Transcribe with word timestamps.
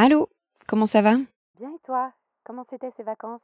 Allô 0.00 0.28
Comment 0.68 0.86
ça 0.86 1.02
va? 1.02 1.16
Bien 1.58 1.70
et 1.74 1.78
toi? 1.84 2.12
Comment 2.44 2.64
c'était 2.70 2.92
ces 2.96 3.02
vacances? 3.02 3.40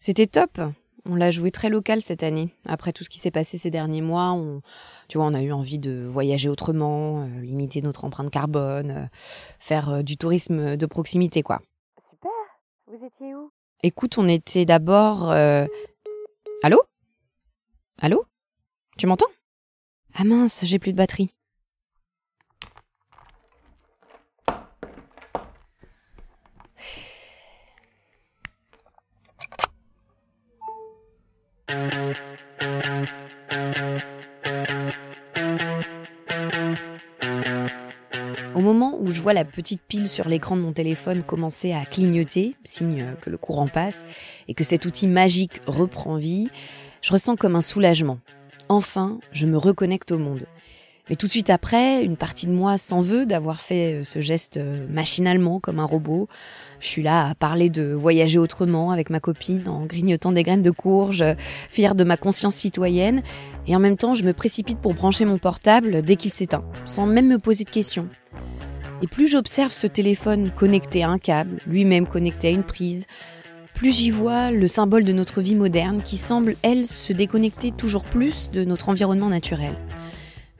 C'était 0.00 0.26
top. 0.26 0.60
On 1.04 1.14
l'a 1.14 1.30
joué 1.30 1.52
très 1.52 1.68
local 1.68 2.02
cette 2.02 2.24
année. 2.24 2.52
Après 2.66 2.92
tout 2.92 3.04
ce 3.04 3.08
qui 3.08 3.20
s'est 3.20 3.30
passé 3.30 3.56
ces 3.56 3.70
derniers 3.70 4.02
mois, 4.02 4.32
on, 4.32 4.62
tu 5.06 5.18
vois, 5.18 5.28
on 5.28 5.34
a 5.34 5.42
eu 5.42 5.52
envie 5.52 5.78
de 5.78 6.04
voyager 6.04 6.48
autrement, 6.48 7.22
euh, 7.22 7.40
limiter 7.42 7.82
notre 7.82 8.04
empreinte 8.04 8.32
carbone, 8.32 8.90
euh, 8.90 9.06
faire 9.60 9.90
euh, 9.90 10.02
du 10.02 10.16
tourisme 10.16 10.76
de 10.76 10.86
proximité, 10.86 11.44
quoi. 11.44 11.60
Super 12.10 12.32
Vous 12.88 13.06
étiez 13.06 13.36
où? 13.36 13.52
Écoute, 13.84 14.18
on 14.18 14.26
était 14.26 14.64
d'abord. 14.64 15.30
euh, 15.30 15.66
Allô? 16.64 16.82
Allô? 18.00 18.24
Tu 18.98 19.06
m'entends? 19.06 19.30
Ah 20.16 20.24
mince, 20.24 20.64
j'ai 20.64 20.80
plus 20.80 20.90
de 20.90 20.96
batterie. 20.98 21.32
Au 38.54 38.60
moment 38.60 38.98
où 39.00 39.10
je 39.10 39.20
vois 39.22 39.32
la 39.32 39.46
petite 39.46 39.80
pile 39.80 40.06
sur 40.06 40.28
l'écran 40.28 40.56
de 40.56 40.60
mon 40.60 40.72
téléphone 40.72 41.22
commencer 41.22 41.72
à 41.72 41.86
clignoter, 41.86 42.56
signe 42.62 43.14
que 43.22 43.30
le 43.30 43.38
courant 43.38 43.68
passe, 43.68 44.04
et 44.48 44.54
que 44.54 44.64
cet 44.64 44.84
outil 44.84 45.06
magique 45.06 45.62
reprend 45.66 46.16
vie, 46.16 46.50
je 47.00 47.12
ressens 47.12 47.36
comme 47.36 47.56
un 47.56 47.62
soulagement. 47.62 48.18
Enfin, 48.68 49.18
je 49.32 49.46
me 49.46 49.56
reconnecte 49.56 50.12
au 50.12 50.18
monde. 50.18 50.46
Mais 51.10 51.16
tout 51.16 51.26
de 51.26 51.32
suite 51.32 51.50
après, 51.50 52.04
une 52.04 52.16
partie 52.16 52.46
de 52.46 52.52
moi 52.52 52.78
s'en 52.78 53.00
veut 53.00 53.26
d'avoir 53.26 53.60
fait 53.60 54.02
ce 54.04 54.20
geste 54.20 54.60
machinalement 54.88 55.58
comme 55.58 55.80
un 55.80 55.84
robot. 55.84 56.28
Je 56.78 56.86
suis 56.86 57.02
là 57.02 57.30
à 57.30 57.34
parler 57.34 57.70
de 57.70 57.92
voyager 57.92 58.38
autrement 58.38 58.92
avec 58.92 59.10
ma 59.10 59.18
copine 59.18 59.68
en 59.68 59.84
grignotant 59.84 60.30
des 60.30 60.44
graines 60.44 60.62
de 60.62 60.70
courge, 60.70 61.24
fière 61.68 61.96
de 61.96 62.04
ma 62.04 62.16
conscience 62.16 62.54
citoyenne. 62.54 63.22
Et 63.66 63.74
en 63.74 63.80
même 63.80 63.96
temps, 63.96 64.14
je 64.14 64.22
me 64.22 64.32
précipite 64.32 64.78
pour 64.78 64.94
brancher 64.94 65.24
mon 65.24 65.38
portable 65.38 66.02
dès 66.02 66.16
qu'il 66.16 66.30
s'éteint, 66.30 66.64
sans 66.84 67.06
même 67.06 67.26
me 67.26 67.38
poser 67.38 67.64
de 67.64 67.70
questions. 67.70 68.08
Et 69.02 69.08
plus 69.08 69.26
j'observe 69.26 69.72
ce 69.72 69.88
téléphone 69.88 70.52
connecté 70.54 71.02
à 71.02 71.08
un 71.08 71.18
câble, 71.18 71.58
lui-même 71.66 72.06
connecté 72.06 72.48
à 72.48 72.50
une 72.52 72.62
prise, 72.62 73.06
plus 73.74 73.96
j'y 73.96 74.10
vois 74.10 74.52
le 74.52 74.68
symbole 74.68 75.02
de 75.02 75.12
notre 75.12 75.40
vie 75.40 75.56
moderne 75.56 76.02
qui 76.04 76.16
semble, 76.16 76.54
elle, 76.62 76.86
se 76.86 77.12
déconnecter 77.12 77.72
toujours 77.72 78.04
plus 78.04 78.48
de 78.52 78.64
notre 78.64 78.88
environnement 78.88 79.28
naturel. 79.28 79.74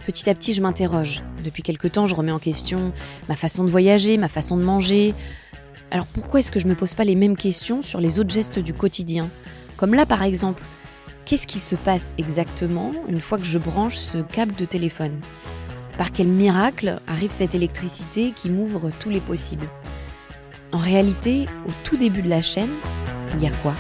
Petit 0.07 0.29
à 0.29 0.35
petit, 0.35 0.53
je 0.53 0.61
m'interroge. 0.61 1.23
Depuis 1.45 1.63
quelque 1.63 1.87
temps, 1.87 2.07
je 2.07 2.15
remets 2.15 2.33
en 2.33 2.39
question 2.39 2.93
ma 3.29 3.37
façon 3.37 3.65
de 3.65 3.71
voyager, 3.71 4.19
ma 4.19 4.29
façon 4.29 4.57
de 4.57 4.63
manger. 4.63 5.15
Alors 5.91 6.07
pourquoi 6.07 6.41
est-ce 6.41 6.51
que 6.51 6.59
je 6.59 6.67
me 6.67 6.75
pose 6.75 6.95
pas 6.95 7.05
les 7.05 7.15
mêmes 7.15 7.37
questions 7.37 7.83
sur 7.83 8.01
les 8.01 8.19
autres 8.19 8.31
gestes 8.31 8.59
du 8.59 8.75
quotidien? 8.75 9.29
Comme 9.77 9.95
là, 9.95 10.07
par 10.07 10.23
exemple, 10.23 10.63
qu'est-ce 11.25 11.47
qui 11.47 11.61
se 11.61 11.77
passe 11.77 12.15
exactement 12.19 12.93
une 13.09 13.21
fois 13.21 13.39
que 13.39 13.45
je 13.45 13.59
branche 13.59 13.97
ce 13.97 14.19
câble 14.19 14.55
de 14.55 14.65
téléphone? 14.65 15.21
Par 15.99 16.11
quel 16.11 16.27
miracle 16.27 17.01
arrive 17.07 17.31
cette 17.31 17.55
électricité 17.55 18.33
qui 18.35 18.51
m'ouvre 18.51 18.91
tous 18.99 19.11
les 19.11 19.21
possibles? 19.21 19.69
En 20.73 20.79
réalité, 20.79 21.47
au 21.67 21.71
tout 21.85 21.97
début 21.97 22.23
de 22.23 22.31
la 22.31 22.43
chaîne, 22.43 22.71
il 23.35 23.43
y 23.43 23.47
a 23.47 23.51
quoi? 23.63 23.75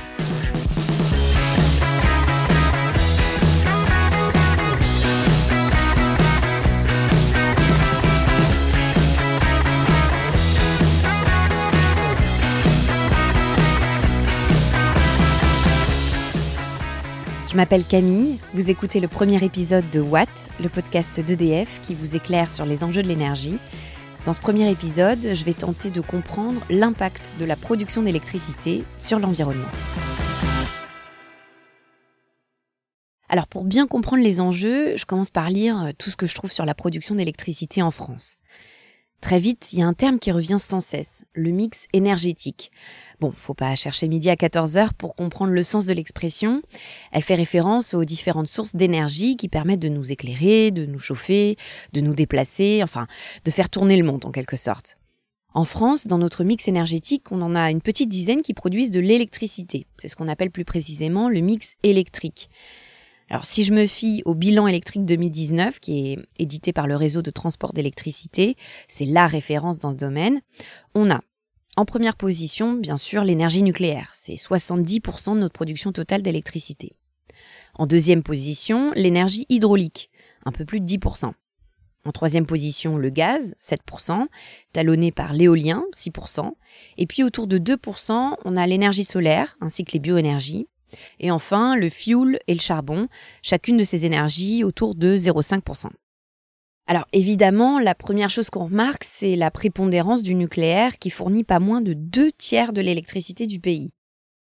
Je 17.52 17.56
m'appelle 17.58 17.84
Camille, 17.84 18.38
vous 18.54 18.70
écoutez 18.70 18.98
le 18.98 19.08
premier 19.08 19.44
épisode 19.44 19.84
de 19.90 20.00
Watt, 20.00 20.30
le 20.58 20.70
podcast 20.70 21.20
d'EDF 21.20 21.82
qui 21.82 21.92
vous 21.92 22.16
éclaire 22.16 22.50
sur 22.50 22.64
les 22.64 22.82
enjeux 22.82 23.02
de 23.02 23.08
l'énergie. 23.08 23.58
Dans 24.24 24.32
ce 24.32 24.40
premier 24.40 24.70
épisode, 24.70 25.34
je 25.34 25.44
vais 25.44 25.52
tenter 25.52 25.90
de 25.90 26.00
comprendre 26.00 26.62
l'impact 26.70 27.34
de 27.38 27.44
la 27.44 27.56
production 27.56 28.00
d'électricité 28.00 28.84
sur 28.96 29.18
l'environnement. 29.18 29.68
Alors 33.28 33.48
pour 33.48 33.64
bien 33.64 33.86
comprendre 33.86 34.22
les 34.22 34.40
enjeux, 34.40 34.96
je 34.96 35.04
commence 35.04 35.30
par 35.30 35.50
lire 35.50 35.92
tout 35.98 36.08
ce 36.08 36.16
que 36.16 36.26
je 36.26 36.34
trouve 36.34 36.52
sur 36.52 36.64
la 36.64 36.74
production 36.74 37.16
d'électricité 37.16 37.82
en 37.82 37.90
France. 37.90 38.38
Très 39.22 39.38
vite, 39.38 39.72
il 39.72 39.78
y 39.78 39.82
a 39.82 39.86
un 39.86 39.94
terme 39.94 40.18
qui 40.18 40.32
revient 40.32 40.56
sans 40.58 40.80
cesse, 40.80 41.24
le 41.32 41.50
mix 41.52 41.86
énergétique. 41.92 42.72
Bon, 43.20 43.32
faut 43.32 43.54
pas 43.54 43.74
chercher 43.74 44.08
midi 44.08 44.30
à 44.30 44.34
14h 44.34 44.90
pour 44.98 45.14
comprendre 45.14 45.52
le 45.52 45.62
sens 45.62 45.86
de 45.86 45.94
l'expression. 45.94 46.62
Elle 47.12 47.22
fait 47.22 47.34
référence 47.34 47.94
aux 47.94 48.04
différentes 48.04 48.48
sources 48.48 48.74
d'énergie 48.74 49.36
qui 49.36 49.48
permettent 49.48 49.80
de 49.80 49.88
nous 49.88 50.12
éclairer, 50.12 50.70
de 50.70 50.86
nous 50.86 50.98
chauffer, 50.98 51.56
de 51.92 52.00
nous 52.00 52.14
déplacer, 52.14 52.80
enfin, 52.82 53.06
de 53.44 53.50
faire 53.50 53.70
tourner 53.70 53.96
le 53.96 54.04
monde 54.04 54.24
en 54.24 54.30
quelque 54.30 54.56
sorte. 54.56 54.96
En 55.54 55.64
France, 55.64 56.06
dans 56.06 56.18
notre 56.18 56.44
mix 56.44 56.66
énergétique, 56.66 57.30
on 57.30 57.42
en 57.42 57.54
a 57.54 57.70
une 57.70 57.82
petite 57.82 58.08
dizaine 58.08 58.40
qui 58.40 58.54
produisent 58.54 58.90
de 58.90 59.00
l'électricité. 59.00 59.86
C'est 59.98 60.08
ce 60.08 60.16
qu'on 60.16 60.28
appelle 60.28 60.50
plus 60.50 60.64
précisément 60.64 61.28
le 61.28 61.40
mix 61.40 61.74
électrique. 61.82 62.48
Alors 63.28 63.46
si 63.46 63.64
je 63.64 63.72
me 63.72 63.86
fie 63.86 64.22
au 64.26 64.34
bilan 64.34 64.66
électrique 64.66 65.06
2019 65.06 65.80
qui 65.80 66.12
est 66.12 66.18
édité 66.38 66.74
par 66.74 66.86
le 66.86 66.96
réseau 66.96 67.22
de 67.22 67.30
transport 67.30 67.72
d'électricité, 67.72 68.56
c'est 68.88 69.06
la 69.06 69.26
référence 69.26 69.78
dans 69.78 69.92
ce 69.92 69.96
domaine, 69.96 70.42
on 70.94 71.10
a 71.10 71.22
en 71.76 71.84
première 71.86 72.16
position, 72.16 72.74
bien 72.74 72.98
sûr, 72.98 73.24
l'énergie 73.24 73.62
nucléaire. 73.62 74.10
C'est 74.12 74.34
70% 74.34 75.34
de 75.34 75.40
notre 75.40 75.54
production 75.54 75.92
totale 75.92 76.22
d'électricité. 76.22 76.92
En 77.74 77.86
deuxième 77.86 78.22
position, 78.22 78.92
l'énergie 78.94 79.46
hydraulique, 79.48 80.10
un 80.44 80.52
peu 80.52 80.66
plus 80.66 80.80
de 80.80 80.86
10%. 80.86 81.32
En 82.04 82.12
troisième 82.12 82.46
position, 82.46 82.98
le 82.98 83.08
gaz, 83.10 83.54
7%, 83.60 84.26
talonné 84.72 85.12
par 85.12 85.32
l'éolien, 85.32 85.84
6%. 85.96 86.50
Et 86.98 87.06
puis 87.06 87.22
autour 87.22 87.46
de 87.46 87.58
2%, 87.58 88.34
on 88.44 88.56
a 88.56 88.66
l'énergie 88.66 89.04
solaire, 89.04 89.56
ainsi 89.60 89.84
que 89.84 89.92
les 89.92 90.00
bioénergies. 90.00 90.68
Et 91.20 91.30
enfin, 91.30 91.74
le 91.76 91.88
fuel 91.88 92.38
et 92.48 92.54
le 92.54 92.60
charbon, 92.60 93.08
chacune 93.42 93.78
de 93.78 93.84
ces 93.84 94.04
énergies 94.04 94.62
autour 94.62 94.94
de 94.94 95.16
0,5%. 95.16 95.88
Alors 96.86 97.06
évidemment, 97.12 97.78
la 97.78 97.94
première 97.94 98.30
chose 98.30 98.50
qu'on 98.50 98.64
remarque, 98.64 99.04
c'est 99.04 99.36
la 99.36 99.50
prépondérance 99.50 100.22
du 100.22 100.34
nucléaire 100.34 100.98
qui 100.98 101.10
fournit 101.10 101.44
pas 101.44 101.60
moins 101.60 101.80
de 101.80 101.92
deux 101.92 102.32
tiers 102.32 102.72
de 102.72 102.80
l'électricité 102.80 103.46
du 103.46 103.60
pays. 103.60 103.92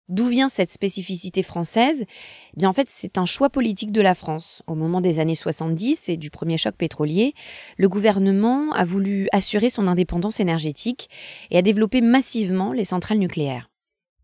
D'où 0.09 0.28
vient 0.28 0.50
cette 0.50 0.74
spécificité 0.74 1.41
française? 1.41 2.03
Eh 2.03 2.57
Bien 2.57 2.68
en 2.68 2.74
fait, 2.74 2.88
c'est 2.90 3.18
un 3.18 3.25
choix 3.25 3.50
politique 3.50 3.94
de 3.94 4.01
la 4.01 4.13
France. 4.13 4.62
Au 4.68 4.75
moment 4.75 5.00
des 5.00 5.22
années 5.22 5.35
70 5.35 6.09
et 6.09 6.18
du 6.18 6.30
premier 6.30 6.57
choc 6.57 6.75
pétrolier, 6.75 7.34
le 7.78 7.88
gouvernement 7.88 8.74
a 8.74 8.84
voulu 8.84 9.30
assurer 9.31 9.69
son 9.69 9.88
indépendance 9.88 10.41
énergétique 10.41 11.09
et 11.50 11.57
a 11.57 11.62
développé 11.62 12.01
massivement 12.01 12.74
les 12.74 12.84
centrales 12.84 13.19
nucléaires. 13.19 13.70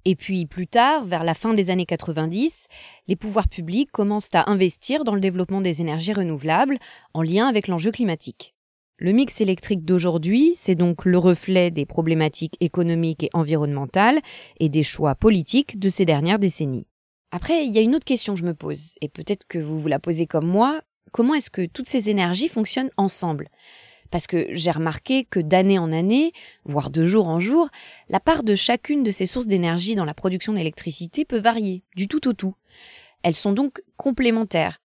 Et 0.10 0.16
puis 0.16 0.46
plus 0.46 0.68
tard, 0.68 1.04
vers 1.04 1.26
la 1.26 1.34
fin 1.34 1.54
des 1.54 1.70
années 1.70 1.86
90, 1.86 2.68
les 3.10 3.18
pouvoirs 3.18 3.50
publics 3.50 3.92
commencent 3.92 4.34
à 4.34 4.50
investir 4.50 5.04
dans 5.04 5.14
le 5.14 5.20
développement 5.20 5.60
des 5.60 5.82
énergies 5.82 6.14
renouvelables 6.14 6.78
en 7.14 7.22
lien 7.22 7.46
avec 7.46 7.68
l'enjeu 7.68 7.92
climatique. 7.92 8.56
Le 9.00 9.12
mix 9.12 9.42
électrique 9.42 9.84
d'aujourd'hui, 9.84 10.54
c'est 10.56 10.76
donc 10.76 11.04
le 11.04 11.18
reflet 11.18 11.72
des 11.72 11.86
problématiques 11.86 12.56
économiques 12.62 13.24
et 13.24 13.30
environnementales 13.34 14.22
et 14.62 14.70
des 14.70 14.82
choix 14.82 15.14
politiques 15.14 15.78
de 15.78 15.90
ces 15.90 16.06
dernières 16.06 16.40
décennies. 16.40 16.88
Après, 17.32 17.66
il 17.66 17.74
y 17.74 17.78
a 17.78 17.82
une 17.82 17.94
autre 17.94 18.06
question 18.06 18.34
que 18.34 18.40
je 18.40 18.46
me 18.46 18.54
pose, 18.54 18.96
et 19.02 19.10
peut-être 19.10 19.46
que 19.46 19.60
vous 19.60 19.78
vous 19.78 19.90
la 19.90 20.00
posez 20.00 20.26
comme 20.26 20.48
moi, 20.48 20.80
comment 21.12 21.34
est-ce 21.34 21.50
que 21.50 21.66
toutes 21.66 21.90
ces 21.90 22.10
énergies 22.10 22.48
fonctionnent 22.48 22.92
ensemble? 22.96 23.50
Parce 24.10 24.28
que 24.28 24.48
j'ai 24.52 24.72
remarqué 24.72 25.26
que 25.26 25.40
d'année 25.40 25.80
en 25.80 25.92
année, 25.92 26.32
voire 26.66 26.90
de 26.90 27.06
jour 27.06 27.28
en 27.28 27.40
jour, 27.40 27.70
la 28.10 28.20
part 28.20 28.44
de 28.44 28.56
chacune 28.56 29.04
de 29.04 29.12
ces 29.12 29.26
sources 29.26 29.48
d'énergie 29.48 29.96
dans 29.96 30.06
la 30.06 30.14
production 30.14 30.54
d'électricité 30.54 31.26
peut 31.26 31.40
varier, 31.40 31.84
du 31.96 32.08
tout 32.08 32.28
au 32.28 32.34
tout. 32.34 32.56
Elles 33.24 33.36
sont 33.36 33.54
donc 33.54 33.82
complémentaires. 33.98 34.80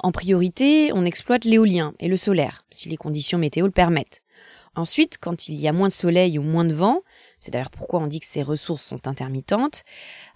En 0.00 0.12
priorité, 0.12 0.92
on 0.92 1.04
exploite 1.04 1.44
l'éolien 1.44 1.92
et 1.98 2.08
le 2.08 2.16
solaire, 2.16 2.64
si 2.70 2.88
les 2.88 2.96
conditions 2.96 3.38
météo 3.38 3.66
le 3.66 3.72
permettent. 3.72 4.22
Ensuite, 4.76 5.18
quand 5.20 5.48
il 5.48 5.56
y 5.56 5.66
a 5.66 5.72
moins 5.72 5.88
de 5.88 5.92
soleil 5.92 6.38
ou 6.38 6.42
moins 6.42 6.64
de 6.64 6.72
vent, 6.72 7.02
c'est 7.40 7.50
d'ailleurs 7.50 7.70
pourquoi 7.70 8.00
on 8.00 8.06
dit 8.06 8.20
que 8.20 8.26
ces 8.26 8.44
ressources 8.44 8.84
sont 8.84 9.08
intermittentes, 9.08 9.82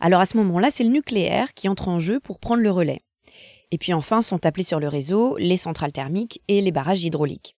alors 0.00 0.20
à 0.20 0.26
ce 0.26 0.36
moment-là, 0.38 0.70
c'est 0.72 0.82
le 0.82 0.90
nucléaire 0.90 1.54
qui 1.54 1.68
entre 1.68 1.88
en 1.88 2.00
jeu 2.00 2.18
pour 2.18 2.40
prendre 2.40 2.62
le 2.62 2.70
relais. 2.70 3.02
Et 3.70 3.78
puis 3.78 3.94
enfin 3.94 4.20
sont 4.20 4.44
appelés 4.44 4.64
sur 4.64 4.80
le 4.80 4.88
réseau 4.88 5.36
les 5.38 5.56
centrales 5.56 5.92
thermiques 5.92 6.42
et 6.48 6.60
les 6.60 6.72
barrages 6.72 7.04
hydrauliques. 7.04 7.56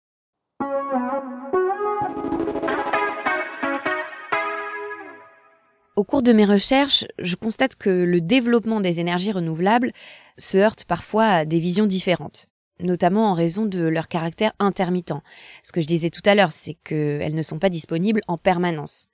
Au 6.02 6.04
cours 6.04 6.24
de 6.24 6.32
mes 6.32 6.44
recherches, 6.44 7.04
je 7.20 7.36
constate 7.36 7.76
que 7.76 7.88
le 7.88 8.20
développement 8.20 8.80
des 8.80 8.98
énergies 8.98 9.30
renouvelables 9.30 9.92
se 10.36 10.58
heurte 10.58 10.84
parfois 10.84 11.26
à 11.26 11.44
des 11.44 11.60
visions 11.60 11.86
différentes, 11.86 12.48
notamment 12.80 13.30
en 13.30 13.34
raison 13.34 13.66
de 13.66 13.82
leur 13.82 14.08
caractère 14.08 14.50
intermittent. 14.58 15.14
Ce 15.62 15.70
que 15.70 15.80
je 15.80 15.86
disais 15.86 16.10
tout 16.10 16.20
à 16.24 16.34
l'heure, 16.34 16.50
c'est 16.50 16.74
qu'elles 16.82 17.36
ne 17.36 17.42
sont 17.42 17.60
pas 17.60 17.68
disponibles 17.68 18.20
en 18.26 18.36
permanence. 18.36 19.06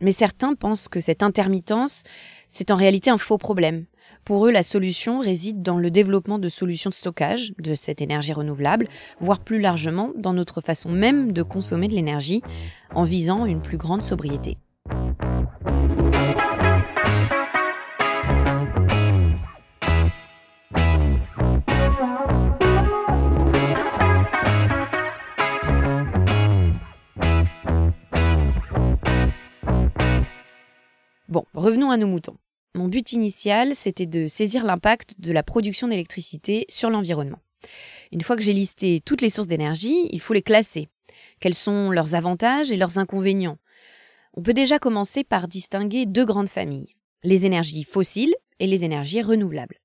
Mais 0.00 0.10
certains 0.10 0.56
pensent 0.56 0.88
que 0.88 0.98
cette 0.98 1.22
intermittence, 1.22 2.02
c'est 2.48 2.72
en 2.72 2.76
réalité 2.76 3.10
un 3.10 3.18
faux 3.18 3.38
problème. 3.38 3.86
Pour 4.24 4.44
eux, 4.44 4.50
la 4.50 4.64
solution 4.64 5.20
réside 5.20 5.62
dans 5.62 5.78
le 5.78 5.92
développement 5.92 6.40
de 6.40 6.48
solutions 6.48 6.90
de 6.90 6.96
stockage 6.96 7.52
de 7.60 7.76
cette 7.76 8.00
énergie 8.00 8.32
renouvelable, 8.32 8.88
voire 9.20 9.38
plus 9.38 9.60
largement 9.60 10.10
dans 10.16 10.32
notre 10.32 10.62
façon 10.62 10.88
même 10.88 11.30
de 11.30 11.44
consommer 11.44 11.86
de 11.86 11.94
l'énergie, 11.94 12.42
en 12.92 13.04
visant 13.04 13.46
une 13.46 13.62
plus 13.62 13.78
grande 13.78 14.02
sobriété. 14.02 14.56
Bon, 31.28 31.44
revenons 31.52 31.90
à 31.90 31.98
nos 31.98 32.06
moutons. 32.06 32.38
Mon 32.74 32.88
but 32.88 33.12
initial, 33.12 33.74
c'était 33.74 34.06
de 34.06 34.28
saisir 34.28 34.64
l'impact 34.64 35.14
de 35.18 35.30
la 35.30 35.42
production 35.42 35.86
d'électricité 35.86 36.64
sur 36.70 36.88
l'environnement. 36.88 37.40
Une 38.12 38.22
fois 38.22 38.34
que 38.34 38.42
j'ai 38.42 38.54
listé 38.54 39.02
toutes 39.04 39.20
les 39.20 39.28
sources 39.28 39.46
d'énergie, 39.46 40.08
il 40.10 40.22
faut 40.22 40.32
les 40.32 40.40
classer. 40.40 40.88
Quels 41.38 41.54
sont 41.54 41.90
leurs 41.90 42.14
avantages 42.14 42.72
et 42.72 42.78
leurs 42.78 42.98
inconvénients? 42.98 43.58
On 44.38 44.42
peut 44.42 44.54
déjà 44.54 44.78
commencer 44.78 45.22
par 45.22 45.48
distinguer 45.48 46.06
deux 46.06 46.24
grandes 46.24 46.48
familles, 46.48 46.94
les 47.22 47.44
énergies 47.44 47.84
fossiles 47.84 48.34
et 48.58 48.66
les 48.66 48.86
énergies 48.86 49.20
renouvelables. 49.20 49.80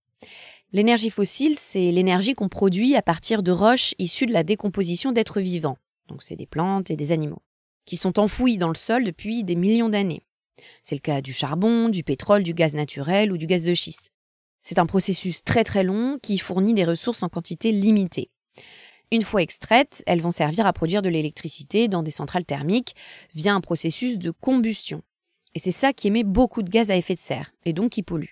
L'énergie 0.71 1.09
fossile, 1.09 1.57
c'est 1.59 1.91
l'énergie 1.91 2.35
qu'on 2.35 2.47
produit 2.47 2.95
à 2.95 3.01
partir 3.01 3.43
de 3.43 3.51
roches 3.51 3.95
issues 3.99 4.27
de 4.27 4.33
la 4.33 4.43
décomposition 4.43 5.11
d'êtres 5.11 5.41
vivants, 5.41 5.77
donc 6.07 6.23
c'est 6.23 6.37
des 6.37 6.45
plantes 6.45 6.89
et 6.89 6.95
des 6.95 7.11
animaux, 7.11 7.41
qui 7.85 7.97
sont 7.97 8.17
enfouis 8.17 8.57
dans 8.57 8.69
le 8.69 8.75
sol 8.75 9.03
depuis 9.03 9.43
des 9.43 9.55
millions 9.55 9.89
d'années. 9.89 10.23
C'est 10.83 10.95
le 10.95 11.01
cas 11.01 11.21
du 11.21 11.33
charbon, 11.33 11.89
du 11.89 12.03
pétrole, 12.03 12.43
du 12.43 12.53
gaz 12.53 12.73
naturel 12.73 13.31
ou 13.31 13.37
du 13.37 13.47
gaz 13.47 13.63
de 13.63 13.73
schiste. 13.73 14.11
C'est 14.61 14.79
un 14.79 14.85
processus 14.85 15.43
très 15.43 15.63
très 15.63 15.83
long 15.83 16.17
qui 16.21 16.37
fournit 16.37 16.73
des 16.73 16.85
ressources 16.85 17.23
en 17.23 17.29
quantité 17.29 17.71
limitée. 17.71 18.29
Une 19.11 19.21
fois 19.21 19.41
extraites, 19.41 20.03
elles 20.07 20.21
vont 20.21 20.31
servir 20.31 20.65
à 20.65 20.73
produire 20.73 21.01
de 21.01 21.09
l'électricité 21.09 21.87
dans 21.87 22.01
des 22.01 22.11
centrales 22.11 22.45
thermiques 22.45 22.95
via 23.35 23.53
un 23.53 23.61
processus 23.61 24.17
de 24.17 24.31
combustion. 24.31 25.03
Et 25.53 25.59
c'est 25.59 25.71
ça 25.71 25.93
qui 25.93 26.07
émet 26.07 26.23
beaucoup 26.23 26.63
de 26.63 26.69
gaz 26.69 26.89
à 26.89 26.95
effet 26.95 27.13
de 27.13 27.19
serre, 27.19 27.53
et 27.65 27.73
donc 27.73 27.91
qui 27.91 28.03
pollue. 28.03 28.31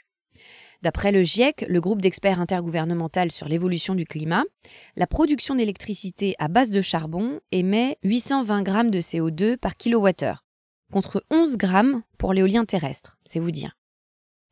D'après 0.81 1.11
le 1.11 1.21
GIEC, 1.21 1.65
le 1.67 1.79
groupe 1.79 2.01
d'experts 2.01 2.39
intergouvernemental 2.39 3.31
sur 3.31 3.47
l'évolution 3.47 3.93
du 3.93 4.05
climat, 4.05 4.43
la 4.95 5.05
production 5.05 5.53
d'électricité 5.53 6.35
à 6.39 6.47
base 6.47 6.71
de 6.71 6.81
charbon 6.81 7.39
émet 7.51 7.99
820 8.03 8.63
grammes 8.63 8.89
de 8.89 9.01
CO2 9.01 9.57
par 9.57 9.75
kilowattheure, 9.75 10.43
contre 10.91 11.23
11 11.31 11.57
grammes 11.57 12.03
pour 12.19 12.33
l'éolien 12.33 12.65
terrestre, 12.65 13.17
c'est 13.25 13.39
vous 13.39 13.49
dire. 13.49 13.77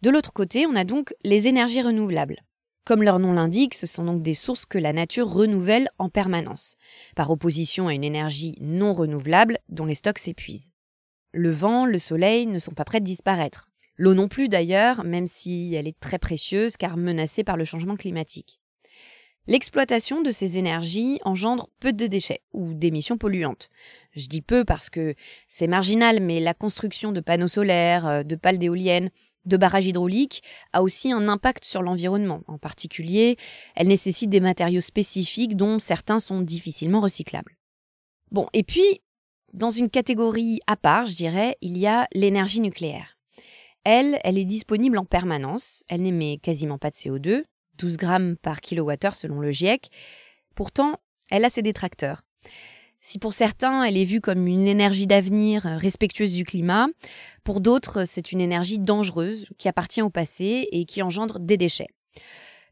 De 0.01 0.09
l'autre 0.09 0.33
côté, 0.33 0.65
on 0.65 0.75
a 0.75 0.85
donc 0.85 1.13
les 1.23 1.47
énergies 1.47 1.81
renouvelables. 1.81 2.41
Comme 2.85 3.03
leur 3.03 3.19
nom 3.19 3.33
l'indique, 3.33 3.75
ce 3.75 3.85
sont 3.85 4.03
donc 4.03 4.23
des 4.23 4.33
sources 4.33 4.65
que 4.65 4.79
la 4.79 4.93
nature 4.93 5.29
renouvelle 5.29 5.89
en 5.99 6.09
permanence, 6.09 6.75
par 7.15 7.29
opposition 7.29 7.87
à 7.87 7.93
une 7.93 8.03
énergie 8.03 8.55
non 8.61 8.95
renouvelable 8.95 9.59
dont 9.69 9.85
les 9.85 9.93
stocks 9.93 10.17
s'épuisent. 10.17 10.71
Le 11.31 11.51
vent, 11.51 11.85
le 11.85 11.99
soleil 11.99 12.47
ne 12.47 12.57
sont 12.57 12.71
pas 12.71 12.85
prêts 12.85 13.01
de 13.01 13.05
disparaître. 13.05 13.69
L'eau 13.97 14.15
non 14.15 14.27
plus 14.27 14.49
d'ailleurs, 14.49 15.03
même 15.03 15.27
si 15.27 15.75
elle 15.75 15.87
est 15.87 15.99
très 15.99 16.17
précieuse 16.17 16.77
car 16.77 16.97
menacée 16.97 17.43
par 17.43 17.57
le 17.57 17.65
changement 17.65 17.95
climatique. 17.95 18.58
L'exploitation 19.49 20.21
de 20.21 20.29
ces 20.29 20.59
énergies 20.59 21.19
engendre 21.25 21.69
peu 21.79 21.91
de 21.91 22.05
déchets 22.05 22.43
ou 22.53 22.75
d'émissions 22.75 23.17
polluantes. 23.17 23.69
Je 24.15 24.27
dis 24.27 24.43
peu 24.43 24.63
parce 24.63 24.91
que 24.91 25.15
c'est 25.47 25.65
marginal, 25.65 26.21
mais 26.21 26.39
la 26.39 26.53
construction 26.53 27.11
de 27.11 27.19
panneaux 27.19 27.47
solaires, 27.47 28.05
euh, 28.05 28.21
de 28.21 28.35
pales 28.35 28.59
d'éoliennes, 28.59 29.09
de 29.45 29.57
barrages 29.57 29.87
hydrauliques 29.87 30.43
a 30.71 30.83
aussi 30.83 31.11
un 31.11 31.27
impact 31.27 31.65
sur 31.65 31.81
l'environnement. 31.81 32.43
En 32.45 32.59
particulier, 32.59 33.37
elle 33.75 33.87
nécessite 33.87 34.29
des 34.29 34.39
matériaux 34.39 34.81
spécifiques 34.81 35.57
dont 35.57 35.79
certains 35.79 36.19
sont 36.19 36.41
difficilement 36.41 37.01
recyclables. 37.01 37.57
Bon, 38.29 38.49
et 38.53 38.61
puis, 38.61 39.01
dans 39.53 39.71
une 39.71 39.89
catégorie 39.89 40.59
à 40.67 40.75
part, 40.75 41.07
je 41.07 41.15
dirais, 41.15 41.57
il 41.61 41.75
y 41.75 41.87
a 41.87 42.07
l'énergie 42.13 42.59
nucléaire. 42.59 43.17
Elle, 43.83 44.19
elle 44.23 44.37
est 44.37 44.45
disponible 44.45 44.99
en 44.99 45.05
permanence, 45.05 45.83
elle 45.87 46.03
n'émet 46.03 46.37
quasiment 46.37 46.77
pas 46.77 46.91
de 46.91 46.95
CO2, 46.95 47.45
12 47.79 47.97
grammes 47.97 48.35
par 48.37 48.61
kilowattheure 48.61 49.15
selon 49.15 49.39
le 49.39 49.51
GIEC. 49.51 49.89
Pourtant, 50.55 50.97
elle 51.31 51.45
a 51.45 51.49
ses 51.49 51.61
détracteurs. 51.61 52.23
Si 53.01 53.17
pour 53.17 53.33
certains, 53.33 53.83
elle 53.83 53.97
est 53.97 54.05
vue 54.05 54.19
comme 54.19 54.45
une 54.45 54.67
énergie 54.67 55.07
d'avenir 55.07 55.65
euh, 55.65 55.77
respectueuse 55.77 56.33
du 56.33 56.43
climat, 56.43 56.87
pour 57.45 57.61
d'autres, 57.61 58.03
c'est 58.05 58.33
une 58.33 58.41
énergie 58.41 58.77
dangereuse 58.77 59.47
qui 59.57 59.69
appartient 59.69 60.01
au 60.01 60.09
passé 60.09 60.67
et 60.71 60.83
qui 60.85 61.01
engendre 61.01 61.39
des 61.39 61.55
déchets. 61.55 61.87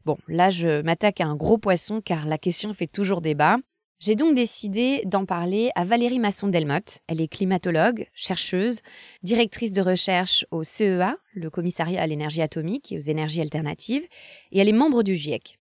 Bon, 0.04 0.18
là, 0.28 0.50
je 0.50 0.82
m'attaque 0.82 1.20
à 1.22 1.26
un 1.26 1.34
gros 1.34 1.56
poisson 1.56 2.02
car 2.02 2.26
la 2.26 2.36
question 2.36 2.74
fait 2.74 2.86
toujours 2.86 3.22
débat. 3.22 3.56
J'ai 4.00 4.14
donc 4.14 4.36
décidé 4.36 5.02
d'en 5.06 5.24
parler 5.24 5.70
à 5.74 5.84
Valérie 5.84 6.20
Masson-Delmotte. 6.20 7.00
Elle 7.08 7.20
est 7.20 7.26
climatologue, 7.26 8.06
chercheuse, 8.14 8.80
directrice 9.24 9.72
de 9.72 9.82
recherche 9.82 10.46
au 10.52 10.62
CEA, 10.62 11.16
le 11.34 11.50
commissariat 11.50 12.00
à 12.00 12.06
l'énergie 12.06 12.40
atomique 12.40 12.92
et 12.92 12.96
aux 12.96 13.00
énergies 13.00 13.40
alternatives, 13.40 14.06
et 14.52 14.60
elle 14.60 14.68
est 14.68 14.72
membre 14.72 15.02
du 15.02 15.16
GIEC. 15.16 15.58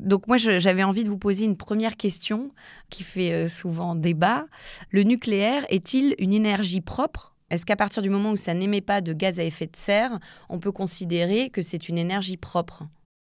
Donc 0.00 0.26
moi, 0.26 0.36
j'avais 0.36 0.82
envie 0.82 1.04
de 1.04 1.08
vous 1.08 1.18
poser 1.18 1.44
une 1.44 1.56
première 1.56 1.96
question 1.96 2.50
qui 2.90 3.04
fait 3.04 3.32
euh, 3.32 3.48
souvent 3.48 3.94
débat. 3.94 4.46
Le 4.90 5.04
nucléaire 5.04 5.64
est-il 5.70 6.16
une 6.18 6.32
énergie 6.32 6.80
propre? 6.80 7.36
Est-ce 7.50 7.64
qu'à 7.64 7.76
partir 7.76 8.02
du 8.02 8.10
moment 8.10 8.32
où 8.32 8.36
ça 8.36 8.52
n'émet 8.52 8.80
pas 8.80 9.00
de 9.00 9.12
gaz 9.12 9.38
à 9.38 9.44
effet 9.44 9.66
de 9.66 9.76
serre, 9.76 10.18
on 10.48 10.58
peut 10.58 10.72
considérer 10.72 11.50
que 11.50 11.62
c'est 11.62 11.88
une 11.88 11.98
énergie 11.98 12.36
propre? 12.36 12.82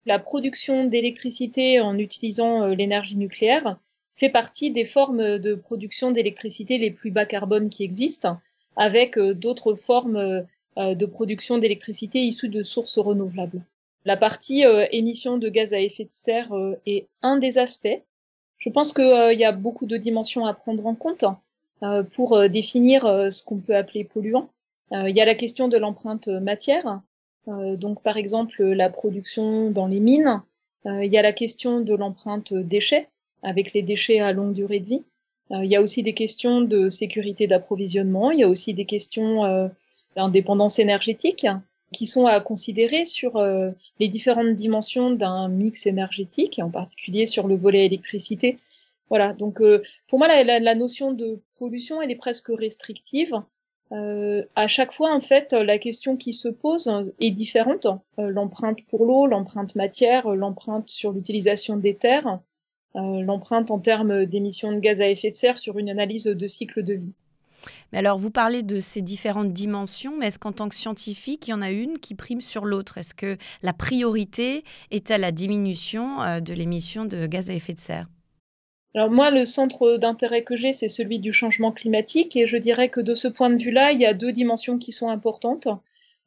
La 0.05 0.19
production 0.19 0.87
d'électricité 0.87 1.79
en 1.79 1.97
utilisant 1.97 2.63
euh, 2.63 2.75
l'énergie 2.75 3.17
nucléaire 3.17 3.77
fait 4.15 4.29
partie 4.29 4.71
des 4.71 4.85
formes 4.85 5.39
de 5.39 5.55
production 5.55 6.11
d'électricité 6.11 6.77
les 6.77 6.91
plus 6.91 7.11
bas 7.11 7.25
carbone 7.25 7.69
qui 7.69 7.83
existent, 7.83 8.37
avec 8.75 9.17
euh, 9.17 9.33
d'autres 9.33 9.75
formes 9.75 10.45
de 10.75 11.05
production 11.05 11.59
d'électricité 11.59 12.23
issues 12.23 12.49
de 12.49 12.63
sources 12.63 12.97
renouvelables. 12.97 13.61
La 14.05 14.17
partie 14.17 14.65
euh, 14.65 14.85
émission 14.91 15.37
de 15.37 15.47
gaz 15.47 15.73
à 15.73 15.79
effet 15.79 16.03
de 16.03 16.09
serre 16.11 16.51
euh, 16.53 16.75
est 16.85 17.07
un 17.21 17.37
des 17.37 17.57
aspects. 17.57 18.01
Je 18.57 18.69
pense 18.69 18.91
qu'il 18.91 19.05
euh, 19.05 19.33
y 19.33 19.45
a 19.45 19.51
beaucoup 19.53 19.85
de 19.85 19.97
dimensions 19.97 20.45
à 20.45 20.53
prendre 20.53 20.85
en 20.85 20.95
compte 20.95 21.25
pour 22.13 22.39
définir 22.47 23.01
ce 23.29 23.43
qu'on 23.43 23.57
peut 23.57 23.75
appeler 23.75 24.05
polluant. 24.05 24.47
Il 24.91 25.13
y 25.13 25.19
a 25.19 25.25
la 25.25 25.35
question 25.35 25.67
de 25.67 25.75
l'empreinte 25.75 26.29
matière, 26.29 27.01
donc 27.45 28.01
par 28.01 28.15
exemple 28.15 28.63
la 28.63 28.89
production 28.89 29.69
dans 29.69 29.87
les 29.87 29.99
mines. 29.99 30.41
Il 30.85 31.11
y 31.11 31.17
a 31.17 31.21
la 31.21 31.33
question 31.33 31.81
de 31.81 31.93
l'empreinte 31.93 32.53
déchets, 32.53 33.09
avec 33.43 33.73
les 33.73 33.81
déchets 33.81 34.19
à 34.19 34.31
longue 34.31 34.53
durée 34.53 34.79
de 34.79 34.87
vie. 34.87 35.03
Il 35.51 35.65
y 35.65 35.75
a 35.75 35.81
aussi 35.81 36.01
des 36.01 36.13
questions 36.13 36.61
de 36.61 36.89
sécurité 36.89 37.45
d'approvisionnement. 37.45 38.31
Il 38.31 38.39
y 38.39 38.43
a 38.43 38.49
aussi 38.49 38.73
des 38.73 38.85
questions 38.85 39.69
d'indépendance 40.15 40.79
énergétique 40.79 41.45
qui 41.93 42.07
sont 42.07 42.25
à 42.25 42.41
considérer 42.41 43.05
sur 43.05 43.37
euh, 43.37 43.71
les 43.99 44.09
différentes 44.09 44.55
dimensions 44.55 45.11
d'un 45.11 45.47
mix 45.47 45.85
énergétique, 45.85 46.59
en 46.61 46.69
particulier 46.69 47.25
sur 47.25 47.47
le 47.47 47.55
volet 47.55 47.85
électricité. 47.85 48.59
Voilà, 49.09 49.31
donc 49.31 49.61
euh, 49.61 49.81
pour 50.07 50.19
moi, 50.19 50.27
la, 50.27 50.75
notion 50.75 51.13
de 51.13 51.39
pollution, 51.55 52.01
elle 52.01 52.11
est 52.11 52.15
presque 52.15 52.49
restrictive. 52.49 53.33
Euh, 53.91 54.43
à 54.55 54.67
chaque 54.67 54.91
fois, 54.91 55.13
en 55.13 55.19
fait, 55.19 55.53
la 55.53 55.77
question 55.77 56.17
qui 56.17 56.33
se 56.33 56.49
pose 56.49 57.13
est 57.19 57.31
différente. 57.31 57.87
l'empreinte 58.17 58.79
pour 58.87 59.05
l'eau, 59.05 59.27
l'empreinte 59.27 59.75
matière, 59.75 60.29
l'empreinte 60.31 60.89
sur 60.89 61.11
l'utilisation 61.11 61.77
des 61.77 61.95
terres, 61.95 62.39
l'empreinte 62.95 63.71
en 63.71 63.79
termes 63.79 64.25
d'émissions 64.25 64.71
de 64.71 64.79
gaz 64.79 65.01
à 65.01 65.09
effet 65.09 65.31
de 65.31 65.35
serre 65.35 65.57
sur 65.57 65.79
une 65.79 65.89
analyse 65.89 66.25
de 66.25 66.47
cycle 66.47 66.83
de 66.83 66.93
vie. 66.93 67.13
Mais 67.91 67.99
alors, 67.99 68.17
vous 68.17 68.31
parlez 68.31 68.63
de 68.63 68.79
ces 68.79 69.01
différentes 69.01 69.53
dimensions, 69.53 70.17
mais 70.17 70.27
est-ce 70.27 70.39
qu'en 70.39 70.51
tant 70.51 70.69
que 70.69 70.75
scientifique, 70.75 71.47
il 71.47 71.51
y 71.51 71.53
en 71.53 71.61
a 71.61 71.71
une 71.71 71.99
qui 71.99 72.15
prime 72.15 72.41
sur 72.41 72.65
l'autre? 72.65 72.97
Est-ce 72.97 73.13
que 73.13 73.37
la 73.61 73.73
priorité 73.73 74.63
est 74.91 75.11
à 75.11 75.17
la 75.17 75.31
diminution 75.31 76.21
euh, 76.21 76.39
de 76.39 76.53
l'émission 76.53 77.05
de 77.05 77.27
gaz 77.27 77.49
à 77.49 77.53
effet 77.53 77.73
de 77.73 77.79
serre? 77.79 78.07
Alors 78.95 79.09
moi, 79.09 79.31
le 79.31 79.45
centre 79.45 79.97
d'intérêt 79.97 80.43
que 80.43 80.55
j'ai, 80.55 80.73
c'est 80.73 80.89
celui 80.89 81.19
du 81.19 81.33
changement 81.33 81.71
climatique, 81.71 82.35
et 82.35 82.45
je 82.45 82.57
dirais 82.57 82.89
que 82.89 83.01
de 83.01 83.15
ce 83.15 83.27
point 83.27 83.49
de 83.49 83.61
vue-là, 83.61 83.91
il 83.91 83.99
y 83.99 84.05
a 84.05 84.13
deux 84.13 84.31
dimensions 84.31 84.77
qui 84.77 84.91
sont 84.91 85.09
importantes. 85.09 85.67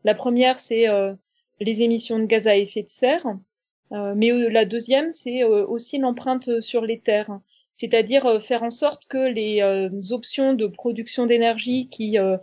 La 0.05 0.15
première, 0.15 0.59
c'est 0.59 0.89
euh, 0.89 1.15
les 1.61 1.83
émissions 1.83 2.19
de 2.19 2.25
gaz 2.25 2.49
à 2.49 2.57
effet 2.57 2.83
de 2.83 2.91
serre, 2.91 3.27
euh, 3.27 3.35
mais 3.91 4.31
la 4.51 4.65
deuxième, 4.65 5.13
c'est 5.13 5.45
aussi 5.45 5.99
l'empreinte 5.99 6.61
sur 6.61 6.83
les 6.83 7.01
terres 7.01 7.41
c'est-à-dire 7.77 8.25
euh, 8.25 8.39
faire 8.39 8.63
en 8.63 8.71
sorte 8.71 9.07
que 9.07 9.19
les 9.19 9.61
euh, 9.61 9.91
options 10.11 10.55
de 10.55 10.67
production 10.67 11.27
d'énergie 11.27 11.89
qui 11.89 12.19
euh, 12.19 12.39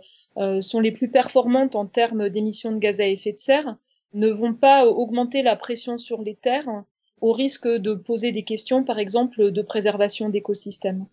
sont 0.60 0.78
les 0.80 0.92
plus 0.92 1.10
performantes 1.10 1.74
en 1.74 1.86
termes 1.86 2.30
d'émissions 2.30 2.70
de 2.70 2.78
gaz 2.78 3.00
à 3.00 3.08
effet 3.08 3.32
de 3.32 3.40
serre 3.40 3.76
ne 4.14 4.28
vont 4.28 4.54
pas 4.54 4.86
augmenter 4.86 5.42
la 5.42 5.56
pression 5.56 5.98
sur 5.98 6.22
les 6.22 6.36
terres 6.36 6.84
au 7.20 7.32
risque 7.32 7.66
de 7.66 7.94
poser 7.94 8.30
des 8.30 8.44
questions, 8.44 8.84
par 8.84 9.00
exemple, 9.00 9.50
de 9.50 9.62
préservation 9.62 10.28
d'écosystèmes. 10.28 11.06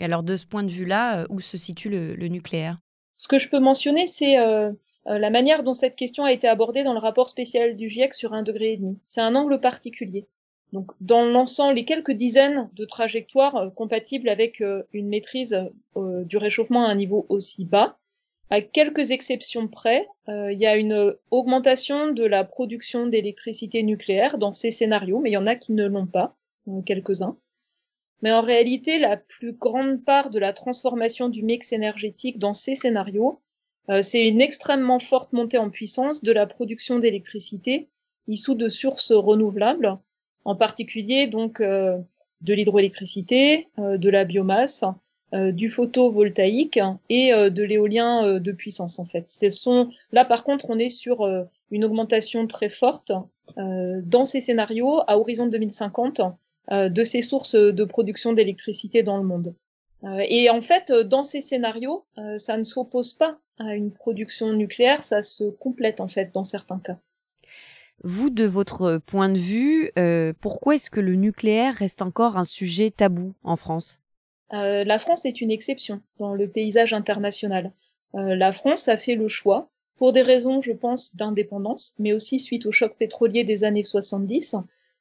Alors, 0.00 0.24
de 0.24 0.36
ce 0.36 0.46
point 0.46 0.64
de 0.64 0.70
vue-là, 0.70 1.26
où 1.30 1.40
se 1.40 1.56
situe 1.56 1.90
le, 1.90 2.26
nucléaire? 2.26 2.78
Ce 3.18 3.28
que 3.28 3.38
je 3.38 3.48
peux 3.48 3.60
mentionner, 3.60 4.08
c'est 4.08 4.36
la 5.18 5.30
manière 5.30 5.62
dont 5.62 5.74
cette 5.74 5.96
question 5.96 6.24
a 6.24 6.32
été 6.32 6.46
abordée 6.48 6.84
dans 6.84 6.92
le 6.92 6.98
rapport 6.98 7.28
spécial 7.28 7.76
du 7.76 7.88
GIEC 7.88 8.14
sur 8.14 8.32
un 8.32 8.42
degré 8.42 8.72
et 8.72 8.76
demi. 8.76 8.98
C'est 9.06 9.20
un 9.20 9.34
angle 9.34 9.60
particulier. 9.60 10.26
Donc, 10.72 10.92
dans 11.00 11.24
l'ensemble, 11.24 11.74
les 11.74 11.84
quelques 11.84 12.12
dizaines 12.12 12.70
de 12.74 12.84
trajectoires 12.84 13.72
compatibles 13.74 14.28
avec 14.28 14.62
une 14.92 15.08
maîtrise 15.08 15.60
du 15.96 16.36
réchauffement 16.36 16.84
à 16.84 16.90
un 16.90 16.94
niveau 16.94 17.26
aussi 17.28 17.64
bas, 17.64 17.98
à 18.50 18.60
quelques 18.60 19.10
exceptions 19.10 19.66
près, 19.66 20.06
il 20.28 20.58
y 20.58 20.66
a 20.66 20.76
une 20.76 21.16
augmentation 21.32 22.12
de 22.12 22.24
la 22.24 22.44
production 22.44 23.08
d'électricité 23.08 23.82
nucléaire 23.82 24.38
dans 24.38 24.52
ces 24.52 24.70
scénarios, 24.70 25.18
mais 25.18 25.30
il 25.30 25.34
y 25.34 25.36
en 25.36 25.46
a 25.48 25.56
qui 25.56 25.72
ne 25.72 25.86
l'ont 25.86 26.06
pas, 26.06 26.36
quelques-uns. 26.86 27.36
Mais 28.22 28.32
en 28.32 28.42
réalité, 28.42 28.98
la 28.98 29.16
plus 29.16 29.52
grande 29.52 30.04
part 30.04 30.30
de 30.30 30.38
la 30.38 30.52
transformation 30.52 31.28
du 31.28 31.42
mix 31.42 31.72
énergétique 31.72 32.38
dans 32.38 32.54
ces 32.54 32.74
scénarios, 32.74 33.40
euh, 33.40 33.49
c'est 34.02 34.28
une 34.28 34.40
extrêmement 34.40 34.98
forte 34.98 35.32
montée 35.32 35.58
en 35.58 35.70
puissance 35.70 36.22
de 36.22 36.32
la 36.32 36.46
production 36.46 36.98
d'électricité 36.98 37.88
issue 38.28 38.54
de 38.54 38.68
sources 38.68 39.12
renouvelables, 39.12 39.98
en 40.44 40.54
particulier 40.54 41.26
donc 41.26 41.60
euh, 41.60 41.98
de 42.42 42.54
l'hydroélectricité, 42.54 43.68
euh, 43.78 43.98
de 43.98 44.08
la 44.08 44.24
biomasse, 44.24 44.84
du 45.32 45.70
photovoltaïque 45.70 46.80
et 47.08 47.30
de 47.30 47.62
l'éolien 47.62 48.40
de 48.40 48.50
puissance 48.50 48.98
en 48.98 49.04
fait. 49.04 49.32
Là 50.10 50.24
par 50.24 50.42
contre 50.42 50.70
on 50.70 50.76
est 50.76 50.88
sur 50.88 51.24
une 51.70 51.84
augmentation 51.84 52.48
très 52.48 52.68
forte 52.68 53.12
dans 53.56 54.24
ces 54.24 54.40
scénarios 54.40 55.02
à 55.06 55.20
horizon 55.20 55.46
2050 55.46 56.20
euh, 56.72 56.88
de 56.88 57.02
ces 57.02 57.20
sources 57.20 57.56
de 57.56 57.84
production 57.84 58.32
d'électricité 58.32 59.02
dans 59.02 59.16
le 59.16 59.24
monde. 59.24 59.54
Euh, 60.04 60.24
et 60.28 60.50
en 60.50 60.60
fait, 60.60 60.92
dans 60.92 61.24
ces 61.24 61.40
scénarios, 61.40 62.04
euh, 62.18 62.38
ça 62.38 62.56
ne 62.56 62.64
s'oppose 62.64 63.12
pas 63.12 63.38
à 63.58 63.74
une 63.74 63.92
production 63.92 64.52
nucléaire, 64.52 65.00
ça 65.02 65.22
se 65.22 65.44
complète 65.44 66.00
en 66.00 66.08
fait 66.08 66.32
dans 66.32 66.44
certains 66.44 66.78
cas. 66.78 66.98
Vous, 68.02 68.30
de 68.30 68.44
votre 68.44 68.96
point 69.04 69.28
de 69.28 69.38
vue, 69.38 69.90
pourquoi 70.40 70.76
est-ce 70.76 70.88
que 70.88 71.00
le 71.00 71.16
nucléaire 71.16 71.74
reste 71.74 72.00
encore 72.00 72.38
un 72.38 72.44
sujet 72.44 72.90
tabou 72.90 73.34
en 73.44 73.56
France? 73.56 74.00
La 74.52 74.98
France 74.98 75.26
est 75.26 75.42
une 75.42 75.50
exception 75.50 76.00
dans 76.18 76.32
le 76.32 76.48
paysage 76.48 76.94
international. 76.94 77.72
la 78.14 78.52
France 78.52 78.88
a 78.88 78.96
fait 78.96 79.16
le 79.16 79.28
choix, 79.28 79.70
pour 80.00 80.14
des 80.14 80.22
raisons, 80.22 80.62
je 80.62 80.72
pense, 80.72 81.14
d'indépendance, 81.14 81.94
mais 81.98 82.14
aussi 82.14 82.40
suite 82.40 82.64
au 82.64 82.72
choc 82.72 82.96
pétrolier 82.96 83.44
des 83.44 83.64
années 83.64 83.84
70, 83.84 84.56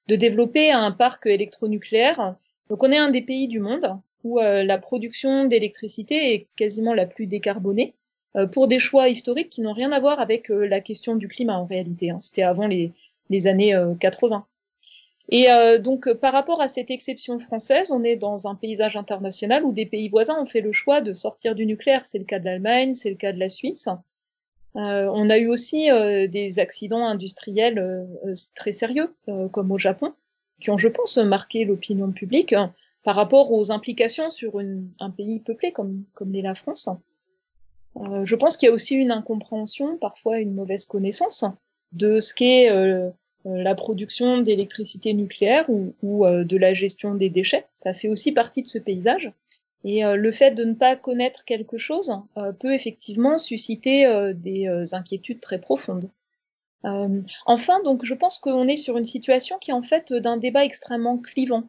de 0.09 0.17
développer 0.17 0.71
un 0.71 0.91
parc 0.91 1.25
électronucléaire. 1.25 2.35
Donc 2.69 2.83
on 2.83 2.91
est 2.91 2.97
un 2.97 3.09
des 3.09 3.21
pays 3.21 3.47
du 3.47 3.61
monde 3.61 3.97
où 4.23 4.39
euh, 4.39 4.63
la 4.63 4.77
production 4.77 5.45
d'électricité 5.45 6.33
est 6.33 6.47
quasiment 6.55 6.93
la 6.93 7.05
plus 7.05 7.25
décarbonée 7.25 7.95
euh, 8.35 8.47
pour 8.47 8.67
des 8.67 8.79
choix 8.79 9.09
historiques 9.09 9.49
qui 9.49 9.61
n'ont 9.61 9.73
rien 9.73 9.91
à 9.91 9.99
voir 9.99 10.19
avec 10.19 10.51
euh, 10.51 10.67
la 10.67 10.81
question 10.81 11.15
du 11.15 11.27
climat 11.27 11.57
en 11.57 11.65
réalité. 11.65 12.09
Hein. 12.09 12.19
C'était 12.19 12.43
avant 12.43 12.67
les, 12.67 12.91
années 13.45 13.75
80. 13.99 14.45
Et 15.31 15.45
donc 15.83 16.11
par 16.13 16.33
rapport 16.33 16.61
à 16.63 16.67
cette 16.67 16.89
exception 16.89 17.37
française, 17.37 17.91
on 17.91 18.03
est 18.03 18.15
dans 18.15 18.47
un 18.47 18.55
paysage 18.55 18.97
international 18.97 19.63
où 19.63 19.71
des 19.71 19.85
pays 19.85 20.09
voisins 20.09 20.41
ont 20.41 20.47
fait 20.47 20.61
le 20.61 20.71
choix 20.71 20.99
de 21.01 21.13
sortir 21.13 21.53
du 21.53 21.67
nucléaire. 21.67 22.07
C'est 22.07 22.17
le 22.17 22.25
cas 22.25 22.39
de 22.39 22.45
l'Allemagne, 22.45 22.95
c'est 22.95 23.11
le 23.11 23.15
cas 23.15 23.31
de 23.31 23.37
la 23.37 23.49
Suisse. 23.49 23.87
On 24.73 25.29
a 25.29 25.37
eu 25.37 25.47
aussi 25.47 25.89
des 26.27 26.57
accidents 26.57 27.05
industriels 27.05 28.07
très 28.55 28.73
sérieux, 28.73 29.13
comme 29.51 29.71
au 29.71 29.77
Japon, 29.77 30.15
qui 30.59 30.71
ont, 30.71 30.77
je 30.77 30.87
pense, 30.87 31.17
marqué 31.17 31.65
l'opinion 31.65 32.11
publique 32.11 32.53
hein, 32.53 32.73
par 33.03 33.15
rapport 33.15 33.51
aux 33.51 33.71
implications 33.71 34.29
sur 34.29 34.59
un 34.99 35.09
pays 35.09 35.39
peuplé 35.39 35.71
comme, 35.71 36.03
comme 36.13 36.31
l'est 36.31 36.41
la 36.41 36.53
France. 36.53 36.89
je 37.95 38.35
pense 38.35 38.57
qu'il 38.57 38.67
y 38.67 38.71
a 38.71 38.73
aussi 38.73 38.95
une 38.95 39.11
incompréhension, 39.11 39.97
parfois 39.97 40.39
une 40.39 40.53
mauvaise 40.53 40.85
connaissance 40.85 41.45
de 41.91 42.19
ce 42.19 42.33
qu'est 42.33 42.69
la 43.45 43.75
production 43.75 44.39
d'électricité 44.39 45.13
nucléaire 45.13 45.69
ou, 45.69 46.25
de 46.25 46.57
la 46.57 46.73
gestion 46.73 47.15
des 47.15 47.29
déchets. 47.29 47.65
Ça 47.73 47.93
fait 47.93 48.09
aussi 48.09 48.31
partie 48.31 48.63
de 48.63 48.67
ce 48.67 48.79
paysage. 48.79 49.31
Et 49.83 50.03
euh, 50.03 50.15
le 50.15 50.31
fait 50.31 50.51
de 50.51 50.63
ne 50.63 50.73
pas 50.73 50.95
connaître 50.95 51.45
quelque 51.45 51.77
chose 51.77 52.13
euh, 52.37 52.51
peut 52.51 52.73
effectivement 52.73 53.37
susciter 53.37 54.05
euh, 54.05 54.33
des 54.33 54.67
inquiétudes 54.93 55.39
très 55.39 55.59
profondes. 55.59 56.09
enfin, 57.45 57.81
donc, 57.83 58.05
je 58.05 58.13
pense 58.13 58.39
qu'on 58.39 58.67
est 58.67 58.75
sur 58.75 58.97
une 58.97 59.05
situation 59.05 59.57
qui 59.57 59.71
est 59.71 59.73
en 59.73 59.81
fait 59.81 60.13
d'un 60.13 60.37
débat 60.37 60.65
extrêmement 60.65 61.17
clivant. 61.17 61.63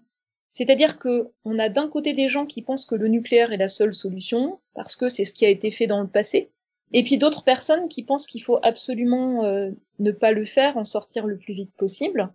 C'est-à-dire 0.53 0.99
que 0.99 1.31
on 1.45 1.59
a 1.59 1.69
d'un 1.69 1.89
côté 1.89 2.13
des 2.13 2.29
gens 2.29 2.47
qui 2.47 2.63
pensent 2.63 2.85
que 2.85 2.95
le 2.95 3.09
nucléaire 3.09 3.53
est 3.53 3.57
la 3.57 3.69
seule 3.69 3.95
solution 3.95 4.61
parce 4.75 4.97
que 4.97 5.09
c'est 5.09 5.25
ce 5.25 5.35
qui 5.35 5.45
a 5.45 5.49
été 5.49 5.71
fait 5.71 5.87
dans 5.87 6.01
le 6.01 6.09
passé, 6.09 6.51
et 6.93 7.05
puis 7.05 7.19
d'autres 7.19 7.45
personnes 7.45 7.89
qui 7.89 8.03
pensent 8.03 8.27
qu'il 8.27 8.43
faut 8.43 8.59
absolument 8.63 9.45
ne 9.99 10.11
pas 10.11 10.33
le 10.33 10.45
faire, 10.45 10.77
en 10.77 10.85
sortir 10.85 11.27
le 11.27 11.39
plus 11.39 11.55
vite 11.55 11.73
possible. 11.77 12.33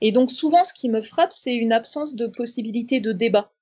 Et 0.00 0.12
donc 0.12 0.30
souvent, 0.30 0.64
ce 0.64 0.72
qui 0.72 0.88
me 0.88 1.02
frappe, 1.02 1.32
c'est 1.32 1.54
une 1.54 1.72
absence 1.72 2.14
de 2.14 2.26
possibilité 2.26 3.00
de 3.00 3.12
débat 3.12 3.52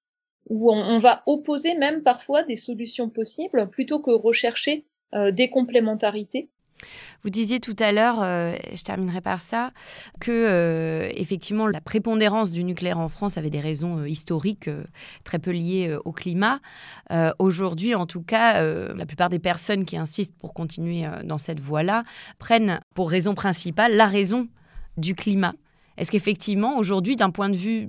où 0.49 0.71
on, 0.73 0.99
va 0.99 1.23
opposer 1.27 1.75
même 1.75 2.03
parfois 2.03 2.45
des 2.45 2.57
solutions 2.57 3.09
possibles 3.09 3.69
plutôt 3.71 3.99
que 3.99 4.13
rechercher 4.13 4.87
euh, 5.15 5.33
des 5.33 5.51
complémentarités. 5.51 6.51
Vous 7.23 7.31
disiez 7.31 7.61
tout 7.61 7.77
à 7.79 7.93
l'heure, 7.93 8.23
euh, 8.23 8.55
je 8.73 8.83
terminerai 8.83 9.21
par 9.21 9.41
ça, 9.41 9.73
que 10.21 10.31
euh, 10.31 11.09
effectivement 11.15 11.67
la 11.67 11.81
prépondérance 11.81 12.53
du 12.53 12.65
nucléaire 12.65 12.99
en 12.99 13.09
France 13.09 13.39
avait 13.39 13.51
des 13.51 13.61
raisons 13.61 14.05
historiques 14.05 14.71
très 15.25 15.39
peu 15.39 15.51
liées 15.51 15.97
au 16.05 16.13
climat. 16.13 16.61
Aujourd'hui, 17.39 17.95
en 17.95 18.07
tout 18.07 18.23
cas, 18.23 18.63
la 18.63 19.07
plupart 19.07 19.29
des 19.29 19.39
personnes 19.39 19.85
qui 19.85 19.97
insistent 19.97 20.37
pour 20.39 20.55
continuer 20.55 21.05
dans 21.25 21.39
cette 21.39 21.61
voie-là 21.61 22.05
prennent 22.39 22.81
pour 22.95 23.11
raison 23.11 23.35
principale 23.35 23.97
la 23.97 24.07
raison 24.07 24.49
du 24.97 25.15
climat. 25.15 25.55
Est-ce 25.97 26.11
qu'effectivement, 26.11 26.77
aujourd'hui, 26.77 27.17
d'un 27.17 27.31
point 27.31 27.49
de 27.49 27.57
vue 27.57 27.89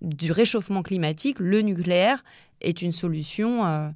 du 0.00 0.32
réchauffement 0.32 0.82
climatique, 0.82 1.38
le 1.38 1.62
nucléaire 1.62 2.24
est 2.60 2.82
une 2.82 2.92
solution 2.92 3.64
euh, 3.64 3.88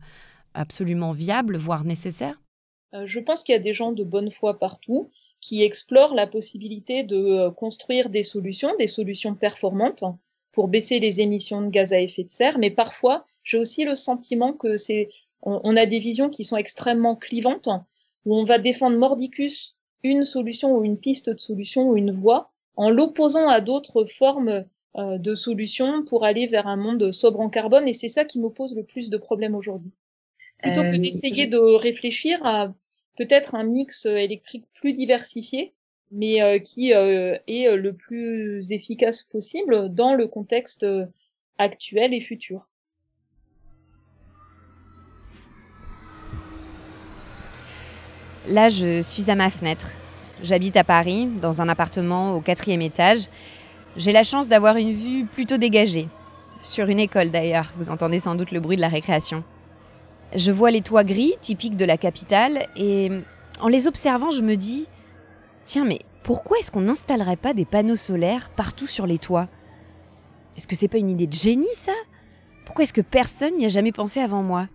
absolument 0.54 1.12
viable, 1.12 1.56
voire 1.56 1.84
nécessaire? 1.84 2.34
euh, 2.34 2.47
Je 2.92 3.20
pense 3.20 3.42
qu'il 3.42 3.52
y 3.52 3.56
a 3.56 3.60
des 3.60 3.74
gens 3.74 3.92
de 3.92 4.04
bonne 4.04 4.30
foi 4.30 4.58
partout 4.58 5.10
qui 5.40 5.62
explorent 5.62 6.14
la 6.14 6.26
possibilité 6.26 7.02
de 7.02 7.16
euh, 7.16 7.50
construire 7.50 8.08
des 8.08 8.22
solutions, 8.22 8.74
des 8.78 8.86
solutions 8.86 9.34
performantes 9.34 10.04
pour 10.52 10.68
baisser 10.68 10.98
les 10.98 11.20
émissions 11.20 11.62
de 11.62 11.68
gaz 11.68 11.92
à 11.92 12.00
effet 12.00 12.24
de 12.24 12.30
serre, 12.30 12.58
mais 12.58 12.70
parfois 12.70 13.24
j'ai 13.44 13.58
aussi 13.58 13.84
le 13.84 13.94
sentiment 13.94 14.52
que 14.52 14.76
c'est 14.76 15.08
on, 15.42 15.76
a 15.76 15.86
des 15.86 16.00
visions 16.00 16.30
qui 16.30 16.42
sont 16.42 16.56
extrêmement 16.56 17.14
clivantes, 17.14 17.68
où 18.24 18.34
on 18.34 18.42
va 18.42 18.58
défendre 18.58 18.98
mordicus 18.98 19.76
une 20.02 20.24
solution 20.24 20.76
ou 20.76 20.84
une 20.84 20.98
piste 20.98 21.30
de 21.30 21.38
solution 21.38 21.88
ou 21.88 21.96
une 21.96 22.10
voie 22.10 22.50
en 22.74 22.90
l'opposant 22.90 23.46
à 23.48 23.60
d'autres 23.60 24.04
formes 24.04 24.64
euh, 24.96 25.16
de 25.16 25.36
solutions 25.36 26.04
pour 26.04 26.24
aller 26.24 26.48
vers 26.48 26.66
un 26.66 26.76
monde 26.76 27.12
sobre 27.12 27.38
en 27.38 27.48
carbone. 27.50 27.86
Et 27.86 27.92
c'est 27.92 28.08
ça 28.08 28.24
qui 28.24 28.40
me 28.40 28.50
pose 28.50 28.74
le 28.74 28.82
plus 28.82 29.10
de 29.10 29.16
problèmes 29.16 29.54
aujourd'hui. 29.54 29.92
Plutôt 30.62 30.82
que 30.82 30.94
euh, 30.94 30.98
d'essayer 30.98 31.46
de 31.46 31.58
réfléchir 31.58 32.44
à 32.44 32.74
peut-être 33.16 33.54
un 33.54 33.64
mix 33.64 34.06
électrique 34.06 34.64
plus 34.74 34.92
diversifié, 34.92 35.74
mais 36.10 36.42
euh, 36.42 36.58
qui 36.58 36.90
est 36.90 37.76
le 37.76 37.92
plus 37.92 38.72
efficace 38.72 39.22
possible 39.22 39.92
dans 39.94 40.14
le 40.14 40.26
contexte 40.26 40.86
actuel 41.58 42.14
et 42.14 42.20
futur. 42.20 42.68
Là, 48.48 48.70
je 48.70 49.02
suis 49.02 49.30
à 49.30 49.34
ma 49.34 49.50
fenêtre. 49.50 49.92
J'habite 50.42 50.76
à 50.76 50.84
Paris, 50.84 51.26
dans 51.42 51.60
un 51.60 51.68
appartement 51.68 52.34
au 52.34 52.40
quatrième 52.40 52.80
étage. 52.80 53.26
J'ai 53.96 54.12
la 54.12 54.24
chance 54.24 54.48
d'avoir 54.48 54.76
une 54.76 54.92
vue 54.92 55.26
plutôt 55.26 55.58
dégagée. 55.58 56.08
Sur 56.62 56.88
une 56.88 56.98
école 56.98 57.30
d'ailleurs, 57.30 57.72
vous 57.76 57.90
entendez 57.90 58.20
sans 58.20 58.36
doute 58.36 58.50
le 58.50 58.60
bruit 58.60 58.76
de 58.76 58.80
la 58.80 58.88
récréation. 58.88 59.44
Je 60.34 60.52
vois 60.52 60.70
les 60.70 60.82
toits 60.82 61.04
gris, 61.04 61.34
typiques 61.40 61.76
de 61.76 61.84
la 61.84 61.96
capitale, 61.96 62.66
et 62.76 63.10
en 63.60 63.68
les 63.68 63.86
observant, 63.86 64.30
je 64.30 64.42
me 64.42 64.56
dis 64.56 64.86
Tiens, 65.64 65.84
mais 65.84 66.00
pourquoi 66.22 66.58
est-ce 66.58 66.70
qu'on 66.70 66.82
n'installerait 66.82 67.36
pas 67.36 67.54
des 67.54 67.64
panneaux 67.64 67.96
solaires 67.96 68.50
partout 68.50 68.86
sur 68.86 69.06
les 69.06 69.18
toits? 69.18 69.48
Est-ce 70.56 70.66
que 70.66 70.76
c'est 70.76 70.88
pas 70.88 70.98
une 70.98 71.10
idée 71.10 71.26
de 71.26 71.32
génie, 71.32 71.66
ça? 71.74 71.92
Pourquoi 72.66 72.82
est-ce 72.82 72.92
que 72.92 73.00
personne 73.00 73.56
n'y 73.56 73.64
a 73.64 73.70
jamais 73.70 73.92
pensé 73.92 74.20
avant 74.20 74.42
moi? 74.42 74.68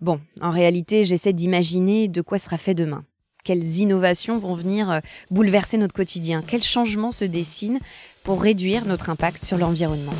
Bon, 0.00 0.20
en 0.40 0.50
réalité, 0.50 1.04
j'essaie 1.04 1.32
d'imaginer 1.32 2.08
de 2.08 2.22
quoi 2.22 2.38
sera 2.38 2.56
fait 2.56 2.74
demain. 2.74 3.04
Quelles 3.44 3.78
innovations 3.78 4.38
vont 4.38 4.54
venir 4.54 4.90
euh, 4.90 5.00
bouleverser 5.30 5.78
notre 5.78 5.94
quotidien? 5.94 6.42
Quels 6.46 6.62
changements 6.62 7.12
se 7.12 7.24
dessinent 7.24 7.80
pour 8.28 8.42
réduire 8.42 8.84
notre 8.84 9.08
impact 9.08 9.42
sur 9.42 9.56
l'environnement 9.56 10.12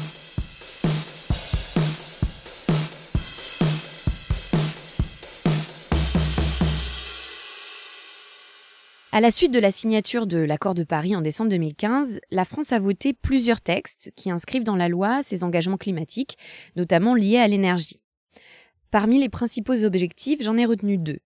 À 9.12 9.20
la 9.20 9.30
suite 9.30 9.52
de 9.52 9.58
la 9.58 9.70
signature 9.70 10.26
de 10.26 10.38
l'accord 10.38 10.72
de 10.72 10.84
Paris 10.84 11.14
en 11.14 11.20
décembre 11.20 11.50
2015, 11.50 12.20
la 12.30 12.46
France 12.46 12.72
a 12.72 12.78
voté 12.78 13.12
plusieurs 13.12 13.60
textes 13.60 14.10
qui 14.16 14.30
inscrivent 14.30 14.64
dans 14.64 14.74
la 14.74 14.88
loi 14.88 15.22
ses 15.22 15.44
engagements 15.44 15.76
climatiques, 15.76 16.38
notamment 16.76 17.14
liés 17.14 17.36
à 17.36 17.46
l'énergie. 17.46 18.00
Parmi 18.90 19.18
les 19.18 19.28
principaux 19.28 19.84
objectifs, 19.84 20.42
j'en 20.42 20.56
ai 20.56 20.64
retenu 20.64 20.96
deux. 20.96 21.18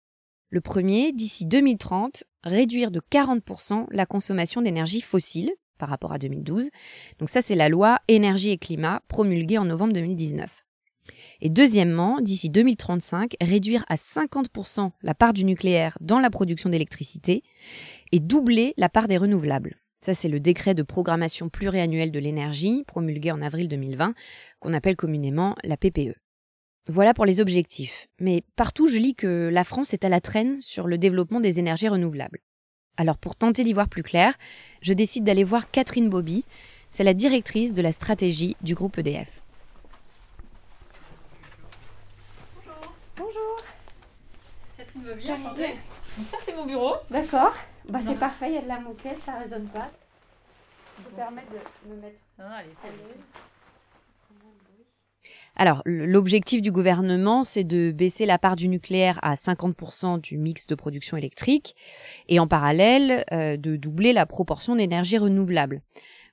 Le 0.49 0.63
premier, 0.63 1.13
d'ici 1.13 1.45
2030, 1.45 2.25
réduire 2.43 2.91
de 2.91 3.03
40% 3.13 3.85
la 3.91 4.07
consommation 4.07 4.63
d'énergie 4.63 5.03
fossile 5.03 5.51
par 5.81 5.89
rapport 5.89 6.13
à 6.13 6.19
2012. 6.19 6.71
Donc 7.19 7.29
ça, 7.29 7.43
c'est 7.43 7.57
la 7.57 7.69
loi 7.69 7.99
énergie 8.07 8.51
et 8.51 8.59
climat 8.59 9.03
promulguée 9.09 9.59
en 9.59 9.65
novembre 9.65 9.95
2019. 9.95 10.65
Et 11.41 11.49
deuxièmement, 11.49 12.21
d'ici 12.21 12.51
2035, 12.51 13.35
réduire 13.41 13.85
à 13.89 13.97
50% 13.97 14.91
la 15.03 15.15
part 15.15 15.33
du 15.33 15.45
nucléaire 15.45 15.99
dans 16.01 16.21
la 16.21 16.31
production 16.31 16.69
d'électricité 16.69 17.43
et 18.13 18.21
doubler 18.21 18.75
la 18.77 18.89
part 18.89 19.09
des 19.09 19.17
renouvelables. 19.17 19.77
Ça, 20.03 20.15
c'est 20.15 20.29
le 20.29 20.41
décret 20.41 20.75
de 20.75 20.83
programmation 20.83 21.49
pluriannuelle 21.49 22.13
de 22.13 22.19
l'énergie, 22.19 22.85
promulgué 22.87 23.33
en 23.33 23.43
avril 23.43 23.69
2020, 23.69 24.15
qu'on 24.61 24.73
appelle 24.73 24.97
communément 24.97 25.57
la 25.65 25.77
PPE. 25.77 26.15
Voilà 26.87 27.13
pour 27.13 27.27
les 27.27 27.41
objectifs. 27.41 28.09
Mais 28.19 28.43
partout, 28.57 28.87
je 28.87 28.97
lis 28.97 29.15
que 29.15 29.51
la 29.53 29.65
France 29.65 29.93
est 29.93 30.05
à 30.05 30.09
la 30.09 30.21
traîne 30.21 30.61
sur 30.61 30.87
le 30.87 30.97
développement 30.97 31.41
des 31.41 31.59
énergies 31.59 31.89
renouvelables. 31.89 32.41
Alors 33.01 33.17
pour 33.17 33.35
tenter 33.35 33.65
d'y 33.65 33.73
voir 33.73 33.89
plus 33.89 34.03
clair, 34.03 34.35
je 34.83 34.93
décide 34.93 35.25
d'aller 35.25 35.43
voir 35.43 35.71
Catherine 35.71 36.11
Bobby, 36.11 36.45
c'est 36.91 37.03
la 37.03 37.15
directrice 37.15 37.73
de 37.73 37.81
la 37.81 37.93
stratégie 37.93 38.59
du 38.61 38.75
groupe 38.75 38.99
EDF. 38.99 39.41
Donc 44.95 46.27
ça, 46.27 46.37
c'est 46.45 46.55
mon 46.55 46.67
bureau. 46.67 46.97
D'accord. 47.11 47.55
Bah, 47.89 48.01
c'est 48.03 48.09
Non. 48.09 48.17
parfait, 48.17 48.51
il 48.51 48.55
y 48.57 48.59
a 48.59 48.63
de 48.63 48.69
la 48.69 48.81
moquette, 48.81 49.19
ça 49.25 49.39
résonne 49.39 49.67
pas. 49.69 49.89
Je 50.99 51.09
vous 51.09 51.17
permets 51.17 51.45
de 51.87 51.91
me 51.95 52.01
mettre 52.03 52.19
Ah, 52.39 52.57
allez, 52.59 52.69
l'aise. 52.69 53.17
Alors, 55.61 55.83
l'objectif 55.85 56.63
du 56.63 56.73
gouvernement, 56.73 57.43
c'est 57.43 57.65
de 57.65 57.93
baisser 57.93 58.25
la 58.25 58.39
part 58.39 58.57
du 58.57 58.67
nucléaire 58.67 59.19
à 59.21 59.35
50% 59.35 60.19
du 60.19 60.39
mix 60.39 60.67
de 60.67 60.75
production 60.75 61.19
électrique 61.19 61.77
et 62.31 62.41
en 62.41 62.47
parallèle 62.47 63.27
euh, 63.31 63.59
de 63.59 63.77
doubler 63.77 64.15
la 64.15 64.25
proportion 64.25 64.75
d'énergie 64.75 65.19
renouvelable. 65.19 65.83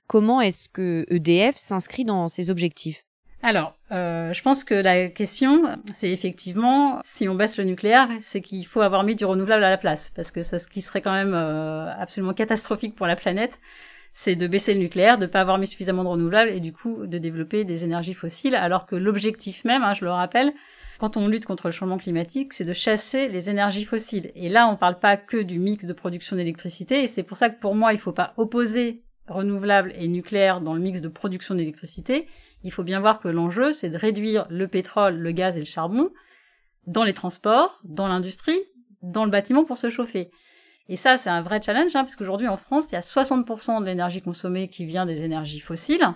Comment 0.06 0.40
est-ce 0.40 0.70
que 0.70 1.04
EDF 1.10 1.56
s'inscrit 1.56 2.06
dans 2.06 2.28
ces 2.28 2.48
objectifs? 2.48 3.04
Alors, 3.42 3.74
euh, 3.92 4.32
je 4.32 4.40
pense 4.40 4.64
que 4.64 4.72
la 4.72 5.08
question, 5.08 5.78
c'est 5.94 6.10
effectivement, 6.10 6.98
si 7.04 7.28
on 7.28 7.34
baisse 7.34 7.58
le 7.58 7.64
nucléaire, 7.64 8.08
c'est 8.22 8.40
qu'il 8.40 8.64
faut 8.64 8.80
avoir 8.80 9.04
mis 9.04 9.14
du 9.14 9.26
renouvelable 9.26 9.62
à 9.62 9.68
la 9.68 9.76
place, 9.76 10.10
parce 10.16 10.30
que 10.30 10.42
ce 10.42 10.56
qui 10.68 10.80
serait 10.80 11.02
quand 11.02 11.12
même 11.12 11.34
euh, 11.34 11.92
absolument 11.98 12.32
catastrophique 12.32 12.94
pour 12.94 13.06
la 13.06 13.14
planète, 13.14 13.60
c'est 14.20 14.34
de 14.34 14.48
baisser 14.48 14.74
le 14.74 14.80
nucléaire, 14.80 15.16
de 15.16 15.26
pas 15.26 15.40
avoir 15.40 15.58
mis 15.58 15.68
suffisamment 15.68 16.02
de 16.02 16.08
renouvelables 16.08 16.50
et 16.50 16.58
du 16.58 16.72
coup 16.72 17.06
de 17.06 17.18
développer 17.18 17.62
des 17.62 17.84
énergies 17.84 18.14
fossiles, 18.14 18.56
alors 18.56 18.84
que 18.84 18.96
l'objectif 18.96 19.64
même, 19.64 19.84
hein, 19.84 19.94
je 19.94 20.04
le 20.04 20.10
rappelle, 20.10 20.52
quand 20.98 21.16
on 21.16 21.28
lutte 21.28 21.44
contre 21.44 21.68
le 21.68 21.72
changement 21.72 21.98
climatique, 21.98 22.52
c'est 22.52 22.64
de 22.64 22.72
chasser 22.72 23.28
les 23.28 23.48
énergies 23.48 23.84
fossiles. 23.84 24.32
Et 24.34 24.48
là, 24.48 24.66
on 24.66 24.74
parle 24.74 24.98
pas 24.98 25.16
que 25.16 25.36
du 25.36 25.60
mix 25.60 25.84
de 25.84 25.92
production 25.92 26.34
d'électricité, 26.34 27.04
et 27.04 27.06
c'est 27.06 27.22
pour 27.22 27.36
ça 27.36 27.48
que 27.48 27.60
pour 27.60 27.76
moi, 27.76 27.92
il 27.92 28.00
faut 28.00 28.10
pas 28.10 28.34
opposer 28.36 29.04
renouvelable 29.28 29.92
et 29.94 30.08
nucléaire 30.08 30.60
dans 30.62 30.74
le 30.74 30.80
mix 30.80 31.00
de 31.00 31.06
production 31.06 31.54
d'électricité. 31.54 32.26
Il 32.64 32.72
faut 32.72 32.82
bien 32.82 32.98
voir 32.98 33.20
que 33.20 33.28
l'enjeu, 33.28 33.70
c'est 33.70 33.88
de 33.88 33.96
réduire 33.96 34.48
le 34.50 34.66
pétrole, 34.66 35.14
le 35.14 35.30
gaz 35.30 35.54
et 35.56 35.60
le 35.60 35.64
charbon 35.64 36.10
dans 36.88 37.04
les 37.04 37.14
transports, 37.14 37.78
dans 37.84 38.08
l'industrie, 38.08 38.58
dans 39.00 39.24
le 39.24 39.30
bâtiment 39.30 39.62
pour 39.62 39.76
se 39.76 39.90
chauffer. 39.90 40.32
Et 40.88 40.96
ça, 40.96 41.16
c'est 41.16 41.30
un 41.30 41.42
vrai 41.42 41.60
challenge, 41.62 41.94
hein, 41.94 42.04
parce 42.04 42.16
qu'aujourd'hui, 42.16 42.48
en 42.48 42.56
France, 42.56 42.90
il 42.90 42.94
y 42.94 42.98
a 42.98 43.02
60% 43.02 43.80
de 43.80 43.84
l'énergie 43.84 44.22
consommée 44.22 44.68
qui 44.68 44.86
vient 44.86 45.04
des 45.04 45.22
énergies 45.22 45.60
fossiles. 45.60 46.14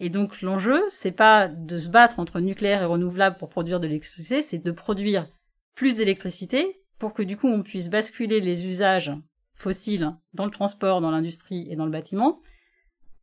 Et 0.00 0.08
donc, 0.10 0.42
l'enjeu, 0.42 0.82
c'est 0.88 1.12
pas 1.12 1.46
de 1.46 1.78
se 1.78 1.88
battre 1.88 2.18
entre 2.18 2.40
nucléaire 2.40 2.82
et 2.82 2.86
renouvelable 2.86 3.36
pour 3.36 3.48
produire 3.48 3.78
de 3.78 3.86
l'électricité, 3.86 4.42
c'est 4.42 4.58
de 4.58 4.70
produire 4.72 5.28
plus 5.74 5.98
d'électricité 5.98 6.80
pour 6.98 7.14
que, 7.14 7.22
du 7.22 7.36
coup, 7.36 7.46
on 7.46 7.62
puisse 7.62 7.88
basculer 7.88 8.40
les 8.40 8.66
usages 8.66 9.12
fossiles 9.54 10.12
dans 10.34 10.44
le 10.44 10.50
transport, 10.50 11.00
dans 11.00 11.10
l'industrie 11.10 11.68
et 11.70 11.76
dans 11.76 11.84
le 11.84 11.90
bâtiment 11.92 12.40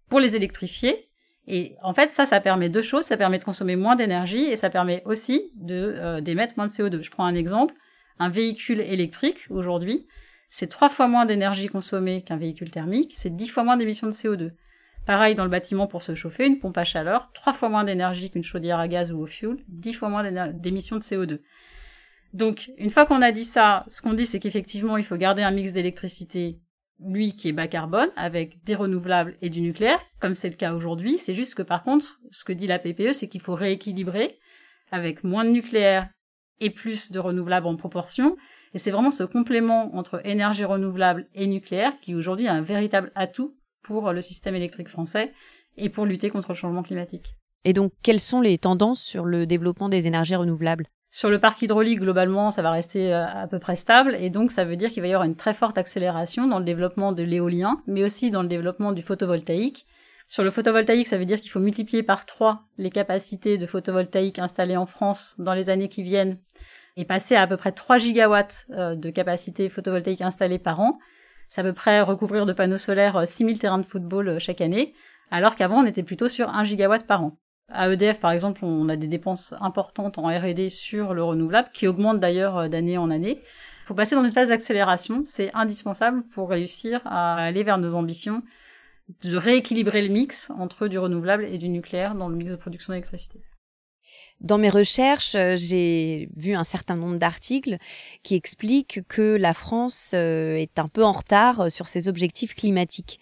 pour 0.10 0.20
les 0.20 0.36
électrifier. 0.36 1.10
Et 1.48 1.76
en 1.82 1.94
fait, 1.94 2.10
ça, 2.12 2.26
ça 2.26 2.40
permet 2.40 2.70
deux 2.70 2.82
choses. 2.82 3.06
Ça 3.06 3.18
permet 3.18 3.40
de 3.40 3.44
consommer 3.44 3.76
moins 3.76 3.96
d'énergie 3.96 4.44
et 4.44 4.56
ça 4.56 4.70
permet 4.70 5.02
aussi 5.06 5.52
de 5.56 5.96
euh, 5.98 6.22
d'émettre 6.22 6.54
moins 6.58 6.66
de 6.68 6.72
CO2. 6.72 7.02
Je 7.02 7.10
prends 7.10 7.26
un 7.26 7.36
exemple. 7.36 7.74
Un 8.20 8.30
véhicule 8.30 8.82
électrique, 8.82 9.46
aujourd'hui, 9.50 10.08
c'est 10.50 10.68
trois 10.68 10.90
fois 10.90 11.08
moins 11.08 11.26
d'énergie 11.26 11.68
consommée 11.68 12.22
qu'un 12.22 12.38
véhicule 12.38 12.72
thermique, 12.72 13.14
c'est 13.16 13.36
dix 13.36 13.48
fois 13.48 13.64
moins 13.64 13.78
d'émissions 13.78 14.08
de 14.08 14.14
CO2. 14.14 14.52
Pareil 15.06 15.36
dans 15.36 15.46
le 15.46 15.50
bâtiment 15.50 15.88
pour 15.88 16.04
se 16.04 16.16
chauffer, 16.16 16.46
une 16.46 16.60
pompe 16.60 16.78
à 16.78 16.84
chaleur, 16.84 17.32
trois 17.34 17.54
fois 17.54 17.70
moins 17.70 17.84
d'énergie 17.84 18.30
qu'une 18.30 18.44
chaudière 18.44 18.80
à 18.80 18.88
gaz 18.88 19.12
ou 19.12 19.20
au 19.20 19.26
fioul, 19.26 19.60
dix 19.68 19.94
fois 19.94 20.10
moins 20.10 20.30
d'émissions 20.52 20.98
de 20.98 21.02
CO2. 21.02 21.40
Donc, 22.34 22.72
une 22.78 22.90
fois 22.90 23.06
qu'on 23.06 23.22
a 23.22 23.32
dit 23.32 23.46
ça, 23.46 23.86
ce 23.88 24.02
qu'on 24.02 24.14
dit, 24.14 24.26
c'est 24.26 24.40
qu'effectivement, 24.40 24.98
il 24.98 25.06
faut 25.06 25.16
garder 25.16 25.44
un 25.44 25.52
mix 25.52 25.72
d'électricité, 25.72 26.60
lui, 27.00 27.36
qui 27.36 27.48
est 27.48 27.54
bas 27.54 27.68
carbone, 27.68 28.10
avec 28.18 28.64
des 28.66 28.76
renouvelables 28.76 29.38
et 29.42 29.50
du 29.50 29.62
nucléaire, 29.62 30.00
comme 30.20 30.36
c'est 30.36 30.50
le 30.50 30.56
cas 30.56 30.74
aujourd'hui. 30.74 31.18
C'est 31.18 31.36
juste 31.36 31.56
que, 31.56 31.62
par 31.62 31.84
contre, 31.84 32.20
ce 32.32 32.44
que 32.44 32.52
dit 32.52 32.68
la 32.68 32.80
PPE, 32.80 33.14
c'est 33.14 33.30
qu'il 33.30 33.42
faut 33.42 33.56
rééquilibrer 33.56 34.38
avec 34.92 35.24
moins 35.24 35.46
de 35.46 35.52
nucléaire 35.52 36.10
et 36.60 36.70
plus 36.70 37.12
de 37.12 37.20
renouvelables 37.20 37.68
en 37.68 37.76
proportion. 37.76 38.36
Et 38.78 38.80
c'est 38.80 38.92
vraiment 38.92 39.10
ce 39.10 39.24
complément 39.24 39.96
entre 39.96 40.22
énergie 40.24 40.64
renouvelable 40.64 41.26
et 41.34 41.48
nucléaire 41.48 42.00
qui, 42.00 42.14
aujourd'hui, 42.14 42.46
est 42.46 42.50
un 42.50 42.62
véritable 42.62 43.12
atout 43.16 43.56
pour 43.82 44.14
le 44.14 44.22
système 44.22 44.54
électrique 44.54 44.88
français 44.88 45.34
et 45.78 45.90
pour 45.90 46.06
lutter 46.06 46.30
contre 46.30 46.50
le 46.50 46.56
changement 46.56 46.84
climatique. 46.84 47.34
Et 47.66 47.74
donc, 47.74 47.92
quelles 48.04 48.20
sont 48.20 48.40
les 48.40 48.60
tendances 48.60 49.02
sur 49.02 49.26
le 49.26 49.48
développement 49.48 49.90
des 49.90 50.06
énergies 50.06 50.36
renouvelables? 50.36 50.86
Sur 51.10 51.32
le 51.32 51.40
parc 51.40 51.60
hydraulique, 51.64 52.02
globalement, 52.02 52.52
ça 52.52 52.62
va 52.62 52.70
rester 52.70 53.12
euh, 53.12 53.26
à 53.26 53.48
peu 53.48 53.58
près 53.58 53.76
stable, 53.76 54.16
et 54.20 54.30
donc 54.30 54.52
ça 54.52 54.64
veut 54.64 54.76
dire 54.76 54.92
qu'il 54.92 55.02
va 55.02 55.08
y 55.08 55.14
avoir 55.14 55.28
une 55.28 55.36
très 55.36 55.56
forte 55.56 55.80
accélération 55.80 56.46
dans 56.46 56.60
le 56.60 56.66
développement 56.66 57.14
de 57.14 57.24
l'éolien, 57.24 57.82
mais 57.88 58.04
aussi 58.04 58.30
dans 58.30 58.44
le 58.44 58.48
développement 58.48 58.92
du 58.92 59.02
photovoltaïque. 59.02 59.88
Sur 60.28 60.44
le 60.44 60.52
photovoltaïque, 60.52 61.08
ça 61.08 61.18
veut 61.18 61.26
dire 61.26 61.42
qu'il 61.42 61.50
faut 61.50 61.60
multiplier 61.60 62.04
par 62.04 62.28
trois 62.28 62.68
les 62.78 62.92
capacités 62.92 63.58
de 63.58 63.66
photovoltaïque 63.66 64.38
installées 64.38 64.78
en 64.78 64.86
France 64.86 65.34
dans 65.40 65.56
les 65.56 65.72
années 65.72 65.90
qui 65.90 66.04
viennent, 66.04 66.38
et 66.98 67.06
passer 67.06 67.36
à 67.36 67.44
à 67.44 67.48
peu 67.48 67.56
près 67.56 67.72
3 67.72 68.00
gigawatts 68.00 68.66
euh, 68.72 68.96
de 68.96 69.10
capacité 69.10 69.70
photovoltaïque 69.70 70.22
installée 70.22 70.60
par 70.60 70.82
an. 70.82 71.00
C'est 71.48 71.62
à 71.62 71.64
peu 71.64 71.74
près 71.74 72.02
recouvrir 72.02 72.46
de 72.46 72.54
panneaux 72.54 72.78
solaires 72.78 73.18
euh, 73.18 73.26
6000 73.26 73.60
terrains 73.60 73.78
de 73.78 73.86
football 73.86 74.28
euh, 74.28 74.40
chaque 74.40 74.60
année, 74.60 74.94
alors 75.32 75.56
qu'avant 75.56 75.82
on 75.82 75.86
était 75.86 76.04
plutôt 76.04 76.28
sur 76.28 76.50
1 76.50 76.66
gigawatt 76.66 77.06
par 77.08 77.24
an. 77.24 77.38
À 77.70 77.90
EDF, 77.92 78.20
par 78.20 78.32
exemple, 78.32 78.64
on 78.64 78.88
a 78.88 78.96
des 78.96 79.08
dépenses 79.08 79.54
importantes 79.60 80.18
en 80.18 80.28
R&D 80.28 80.70
sur 80.70 81.14
le 81.14 81.22
renouvelable, 81.22 81.70
qui 81.74 81.88
augmentent 81.88 82.20
d'ailleurs 82.20 82.58
euh, 82.58 82.68
d'année 82.70 82.98
en 82.98 83.10
année. 83.10 83.42
Il 83.42 83.88
faut 83.88 83.94
passer 83.94 84.16
dans 84.16 84.24
une 84.24 84.32
phase 84.32 84.50
d'accélération, 84.50 85.24
c'est 85.26 85.54
indispensable 85.54 86.24
pour 86.34 86.50
réussir 86.50 87.02
à 87.06 87.36
aller 87.36 87.64
vers 87.64 87.78
nos 87.78 87.96
ambitions 87.96 88.42
de 89.24 89.38
rééquilibrer 89.38 90.02
le 90.02 90.14
mix 90.14 90.52
entre 90.58 90.88
du 90.88 90.98
renouvelable 90.98 91.46
et 91.46 91.58
du 91.58 91.70
nucléaire 91.70 92.16
dans 92.16 92.28
le 92.28 92.36
mix 92.36 92.52
de 92.52 92.58
production 92.58 92.92
d'électricité. 92.92 93.40
Dans 94.42 94.58
mes 94.58 94.70
recherches, 94.70 95.36
euh, 95.36 95.56
j'ai 95.58 96.30
vu 96.36 96.54
un 96.54 96.64
certain 96.64 96.96
nombre 96.96 97.18
d'articles 97.18 97.78
qui 98.24 98.36
expliquent 98.36 99.02
que 99.08 99.36
la 99.36 99.54
France 99.54 100.12
euh, 100.14 100.56
est 100.56 100.78
un 100.78 100.88
peu 100.88 101.04
en 101.04 101.12
retard 101.12 101.62
euh, 101.62 101.70
sur 101.70 101.88
ses 101.88 102.08
objectifs 102.08 102.54
climatiques. 102.56 103.20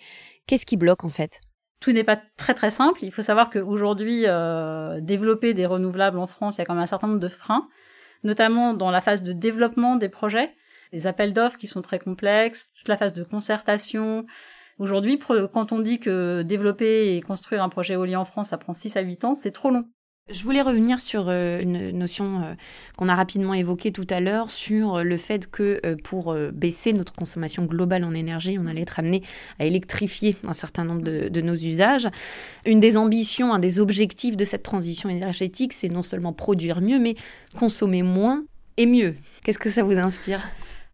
Qu'est-ce 0.47 0.65
qui 0.65 0.75
bloque 0.75 1.05
en 1.05 1.09
fait? 1.09 1.41
Tout 1.79 1.91
n'est 1.91 2.03
pas 2.03 2.19
très 2.37 2.53
très 2.53 2.69
simple. 2.69 2.99
Il 3.03 3.11
faut 3.11 3.21
savoir 3.21 3.49
qu'aujourd'hui, 3.49 4.23
euh, 4.25 4.99
développer 5.01 5.53
des 5.53 5.65
renouvelables 5.65 6.17
en 6.17 6.27
France, 6.27 6.55
il 6.55 6.59
y 6.59 6.61
a 6.61 6.65
quand 6.65 6.73
même 6.73 6.83
un 6.83 6.87
certain 6.87 7.07
nombre 7.07 7.19
de 7.19 7.27
freins, 7.27 7.67
notamment 8.23 8.73
dans 8.73 8.91
la 8.91 9.01
phase 9.01 9.23
de 9.23 9.33
développement 9.33 9.95
des 9.95 10.09
projets, 10.09 10.53
les 10.91 11.07
appels 11.07 11.33
d'offres 11.33 11.57
qui 11.57 11.67
sont 11.67 11.81
très 11.81 11.99
complexes, 11.99 12.73
toute 12.73 12.87
la 12.87 12.97
phase 12.97 13.13
de 13.13 13.23
concertation. 13.23 14.25
Aujourd'hui, 14.79 15.19
quand 15.53 15.71
on 15.71 15.79
dit 15.79 15.99
que 15.99 16.41
développer 16.41 17.15
et 17.15 17.21
construire 17.21 17.63
un 17.63 17.69
projet 17.69 17.93
éolien 17.93 18.19
en 18.19 18.25
France, 18.25 18.49
ça 18.49 18.57
prend 18.57 18.73
6 18.73 18.97
à 18.97 19.01
8 19.01 19.23
ans, 19.25 19.35
c'est 19.35 19.51
trop 19.51 19.69
long. 19.69 19.85
Je 20.31 20.41
voulais 20.41 20.63
revenir 20.63 21.01
sur 21.01 21.29
euh, 21.29 21.59
une 21.59 21.91
notion 21.91 22.41
euh, 22.41 22.53
qu'on 22.97 23.09
a 23.09 23.13
rapidement 23.13 23.53
évoquée 23.53 23.91
tout 23.91 24.07
à 24.09 24.19
l'heure 24.19 24.49
sur 24.49 24.95
euh, 24.95 25.03
le 25.03 25.17
fait 25.17 25.45
que 25.51 25.79
pour 26.03 26.35
baisser 26.51 26.93
notre 26.93 27.13
consommation 27.13 27.65
globale 27.65 28.03
en 28.03 28.11
énergie, 28.11 28.57
on 28.59 28.65
allait 28.65 28.81
être 28.81 28.97
amené 28.97 29.21
à 29.59 29.65
électrifier 29.65 30.35
un 30.47 30.53
certain 30.53 30.83
nombre 30.83 31.03
de 31.03 31.41
nos 31.41 31.53
usages. 31.53 32.07
Une 32.65 32.79
des 32.79 32.97
ambitions, 32.97 33.53
un 33.53 33.59
des 33.59 33.79
objectifs 33.79 34.35
de 34.35 34.45
cette 34.45 34.63
transition 34.63 35.09
énergétique, 35.09 35.73
c'est 35.73 35.89
non 35.89 36.01
seulement 36.01 36.33
produire 36.33 36.81
mieux, 36.81 36.97
mais 36.97 37.13
consommer 37.59 38.01
moins 38.01 38.43
et 38.77 38.88
mieux. 38.88 39.15
Qu'est-ce 39.43 39.59
que 39.59 39.69
ça 39.69 39.83
vous 39.83 39.97
inspire? 39.97 40.41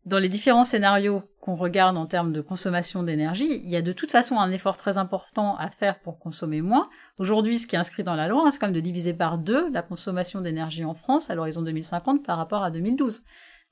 Dans 0.05 0.17
les 0.17 0.29
différents 0.29 0.63
scénarios 0.63 1.23
qu'on 1.41 1.55
regarde 1.55 1.95
en 1.95 2.07
termes 2.07 2.33
de 2.33 2.41
consommation 2.41 3.03
d'énergie, 3.03 3.61
il 3.63 3.69
y 3.69 3.75
a 3.75 3.81
de 3.81 3.91
toute 3.91 4.11
façon 4.11 4.39
un 4.39 4.51
effort 4.51 4.77
très 4.77 4.97
important 4.97 5.55
à 5.57 5.69
faire 5.69 5.99
pour 5.99 6.17
consommer 6.17 6.61
moins. 6.61 6.89
Aujourd'hui, 7.19 7.57
ce 7.57 7.67
qui 7.67 7.75
est 7.75 7.79
inscrit 7.79 8.03
dans 8.03 8.15
la 8.15 8.27
loi, 8.27 8.43
hein, 8.45 8.51
c'est 8.51 8.57
quand 8.57 8.67
même 8.67 8.75
de 8.75 8.79
diviser 8.79 9.13
par 9.13 9.37
deux 9.37 9.69
la 9.71 9.83
consommation 9.83 10.41
d'énergie 10.41 10.85
en 10.85 10.95
France 10.95 11.29
à 11.29 11.35
l'horizon 11.35 11.61
2050 11.61 12.25
par 12.25 12.37
rapport 12.37 12.63
à 12.63 12.71
2012. 12.71 13.23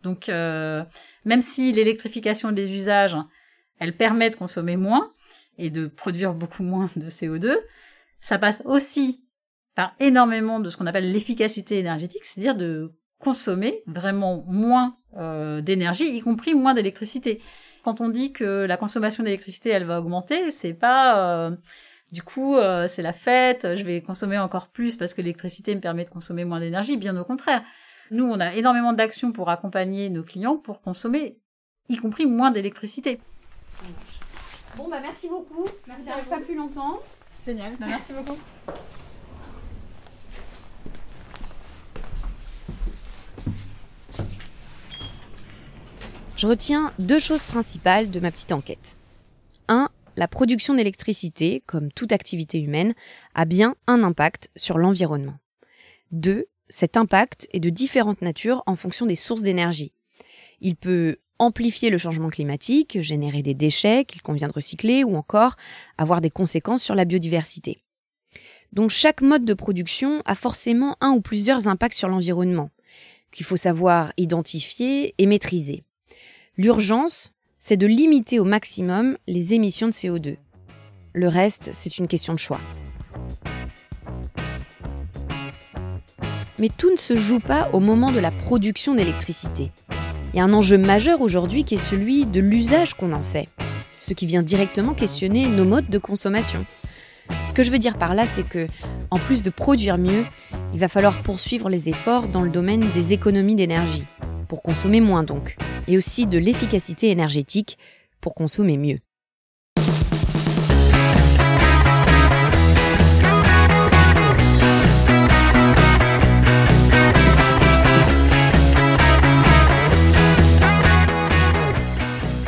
Donc, 0.03 0.29
euh, 0.29 0.83
même 1.25 1.41
si 1.41 1.71
l'électrification 1.71 2.51
des 2.51 2.71
usages 2.71 3.17
elle 3.79 3.95
permet 3.95 4.29
de 4.29 4.35
consommer 4.35 4.77
moins 4.77 5.11
et 5.57 5.69
de 5.69 5.87
produire 5.87 6.33
beaucoup 6.33 6.63
moins 6.63 6.89
de 6.95 7.09
CO2. 7.09 7.57
Ça 8.19 8.37
passe 8.37 8.61
aussi 8.65 9.23
par 9.75 9.95
énormément 9.99 10.59
de 10.59 10.69
ce 10.69 10.77
qu'on 10.77 10.85
appelle 10.85 11.11
l'efficacité 11.11 11.79
énergétique, 11.79 12.25
c'est-à-dire 12.25 12.55
de 12.55 12.93
consommer 13.19 13.81
vraiment 13.87 14.43
moins 14.47 14.97
euh, 15.17 15.61
d'énergie, 15.61 16.05
y 16.15 16.21
compris 16.21 16.53
moins 16.53 16.73
d'électricité. 16.73 17.41
Quand 17.83 18.01
on 18.01 18.09
dit 18.09 18.31
que 18.33 18.65
la 18.65 18.77
consommation 18.77 19.23
d'électricité 19.23 19.69
elle 19.69 19.85
va 19.85 19.99
augmenter, 19.99 20.51
c'est 20.51 20.73
pas 20.73 21.47
euh, 21.47 21.55
du 22.11 22.21
coup 22.21 22.57
euh, 22.57 22.87
c'est 22.87 23.01
la 23.01 23.13
fête, 23.13 23.75
je 23.75 23.83
vais 23.83 24.01
consommer 24.01 24.37
encore 24.37 24.67
plus 24.67 24.95
parce 24.95 25.13
que 25.13 25.21
l'électricité 25.21 25.73
me 25.73 25.81
permet 25.81 26.05
de 26.05 26.09
consommer 26.09 26.45
moins 26.45 26.59
d'énergie. 26.59 26.97
Bien 26.97 27.17
au 27.17 27.23
contraire, 27.23 27.63
nous 28.11 28.25
on 28.25 28.39
a 28.39 28.53
énormément 28.53 28.93
d'actions 28.93 29.31
pour 29.31 29.49
accompagner 29.49 30.09
nos 30.09 30.23
clients 30.23 30.57
pour 30.57 30.81
consommer, 30.81 31.39
y 31.87 31.97
compris 31.97 32.25
moins 32.25 32.51
d'électricité. 32.51 33.19
Bon 34.77 34.87
bah 34.89 34.99
merci 35.01 35.27
beaucoup. 35.27 35.65
Merci 35.87 36.05
Ça 36.05 36.17
pas 36.29 36.39
plus 36.39 36.55
longtemps. 36.55 36.99
Génial. 37.45 37.75
Bah, 37.79 37.87
merci 37.87 38.13
beaucoup. 38.13 38.37
Je 46.39 46.47
retiens 46.47 46.93
deux 46.99 47.19
choses 47.19 47.43
principales 47.43 48.11
de 48.11 48.19
ma 48.21 48.31
petite 48.31 48.53
enquête. 48.53 48.95
1. 49.67 49.89
La 50.15 50.29
production 50.29 50.73
d'électricité, 50.73 51.61
comme 51.65 51.91
toute 51.91 52.13
activité 52.13 52.61
humaine, 52.61 52.93
a 53.35 53.43
bien 53.43 53.75
un 53.87 54.03
impact 54.03 54.49
sur 54.55 54.77
l'environnement. 54.77 55.37
2. 56.13 56.45
Cet 56.69 56.95
impact 56.95 57.49
est 57.51 57.59
de 57.59 57.69
différentes 57.69 58.21
natures 58.21 58.63
en 58.67 58.75
fonction 58.75 59.05
des 59.05 59.15
sources 59.15 59.41
d'énergie. 59.41 59.91
Il 60.61 60.77
peut 60.77 61.17
amplifier 61.39 61.89
le 61.89 61.97
changement 61.97 62.29
climatique, 62.29 63.01
générer 63.01 63.43
des 63.43 63.53
déchets 63.53 64.05
qu'il 64.05 64.21
convient 64.21 64.47
de 64.47 64.53
recycler 64.53 65.03
ou 65.03 65.17
encore 65.17 65.57
avoir 65.97 66.21
des 66.21 66.29
conséquences 66.29 66.83
sur 66.83 66.95
la 66.95 67.03
biodiversité. 67.03 67.83
Donc 68.71 68.91
chaque 68.91 69.21
mode 69.21 69.43
de 69.43 69.53
production 69.53 70.21
a 70.23 70.35
forcément 70.35 70.95
un 71.01 71.09
ou 71.09 71.19
plusieurs 71.19 71.67
impacts 71.67 71.97
sur 71.97 72.07
l'environnement, 72.07 72.69
qu'il 73.33 73.45
faut 73.45 73.57
savoir 73.57 74.13
identifier 74.15 75.15
et 75.17 75.25
maîtriser. 75.25 75.83
L'urgence, 76.61 77.31
c'est 77.57 77.77
de 77.77 77.87
limiter 77.87 78.37
au 78.37 78.43
maximum 78.43 79.17
les 79.27 79.53
émissions 79.53 79.87
de 79.87 79.93
CO2. 79.93 80.35
Le 81.13 81.27
reste, 81.29 81.69
c'est 81.71 81.99
une 81.99 82.07
question 82.09 82.33
de 82.33 82.37
choix. 82.37 82.59
Mais 86.57 86.67
tout 86.67 86.91
ne 86.91 86.97
se 86.97 87.15
joue 87.15 87.39
pas 87.39 87.69
au 87.71 87.79
moment 87.79 88.11
de 88.11 88.19
la 88.19 88.31
production 88.31 88.93
d'électricité. 88.93 89.71
Il 90.33 90.37
y 90.37 90.41
a 90.41 90.43
un 90.43 90.51
enjeu 90.51 90.77
majeur 90.77 91.21
aujourd'hui 91.21 91.63
qui 91.63 91.75
est 91.75 91.77
celui 91.77 92.25
de 92.25 92.41
l'usage 92.41 92.93
qu'on 92.93 93.13
en 93.13 93.23
fait, 93.23 93.47
ce 93.97 94.13
qui 94.13 94.25
vient 94.25 94.43
directement 94.43 94.93
questionner 94.93 95.47
nos 95.47 95.63
modes 95.63 95.89
de 95.89 95.97
consommation. 95.97 96.65
Ce 97.47 97.53
que 97.53 97.63
je 97.63 97.71
veux 97.71 97.79
dire 97.79 97.97
par 97.97 98.13
là, 98.13 98.25
c'est 98.25 98.43
que, 98.45 98.67
en 99.11 99.17
plus 99.17 99.43
de 99.43 99.49
produire 99.49 99.97
mieux, 99.97 100.25
il 100.73 100.79
va 100.81 100.89
falloir 100.89 101.23
poursuivre 101.23 101.69
les 101.69 101.87
efforts 101.87 102.27
dans 102.27 102.41
le 102.41 102.49
domaine 102.49 102.85
des 102.93 103.13
économies 103.13 103.55
d'énergie, 103.55 104.03
pour 104.49 104.61
consommer 104.61 104.99
moins 104.99 105.23
donc, 105.23 105.55
et 105.89 105.97
aussi 105.97 106.27
de 106.27 106.37
l'efficacité 106.37 107.09
énergétique 107.09 107.77
pour 108.21 108.35
consommer 108.35 108.77
mieux. 108.77 108.99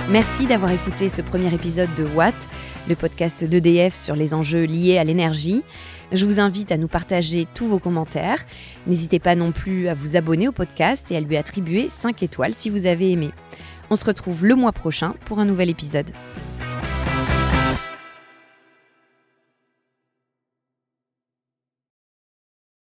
Merci 0.10 0.46
d'avoir 0.46 0.72
écouté 0.72 1.10
ce 1.10 1.22
premier 1.22 1.54
épisode 1.54 1.94
de 1.96 2.04
Watt, 2.04 2.36
le 2.88 2.96
podcast 2.96 3.46
d'EDF 3.46 3.96
sur 3.96 4.16
les 4.16 4.34
enjeux 4.34 4.66
liés 4.66 4.98
à 4.98 5.04
l'énergie. 5.06 5.64
Je 6.12 6.26
vous 6.26 6.42
invite 6.42 6.74
à 6.74 6.78
nous 6.78 6.90
partager 6.90 7.48
tous 7.54 7.68
vos 7.68 7.80
commentaires. 7.80 8.44
N'hésitez 8.86 9.20
pas 9.20 9.36
non 9.36 9.54
plus 9.54 9.88
à 9.88 9.94
vous 9.94 10.18
abonner 10.18 10.50
au 10.50 10.52
podcast 10.52 11.10
et 11.10 11.16
à 11.16 11.22
lui 11.22 11.38
attribuer 11.38 11.88
5 11.90 12.22
étoiles 12.22 12.54
si 12.54 12.70
vous 12.70 12.86
avez 12.86 13.12
aimé. 13.12 13.30
On 13.90 13.96
se 13.96 14.06
retrouve 14.06 14.46
le 14.46 14.56
mois 14.56 14.74
prochain 14.74 15.16
pour 15.26 15.40
un 15.40 15.46
nouvel 15.46 15.70
épisode. 15.70 16.12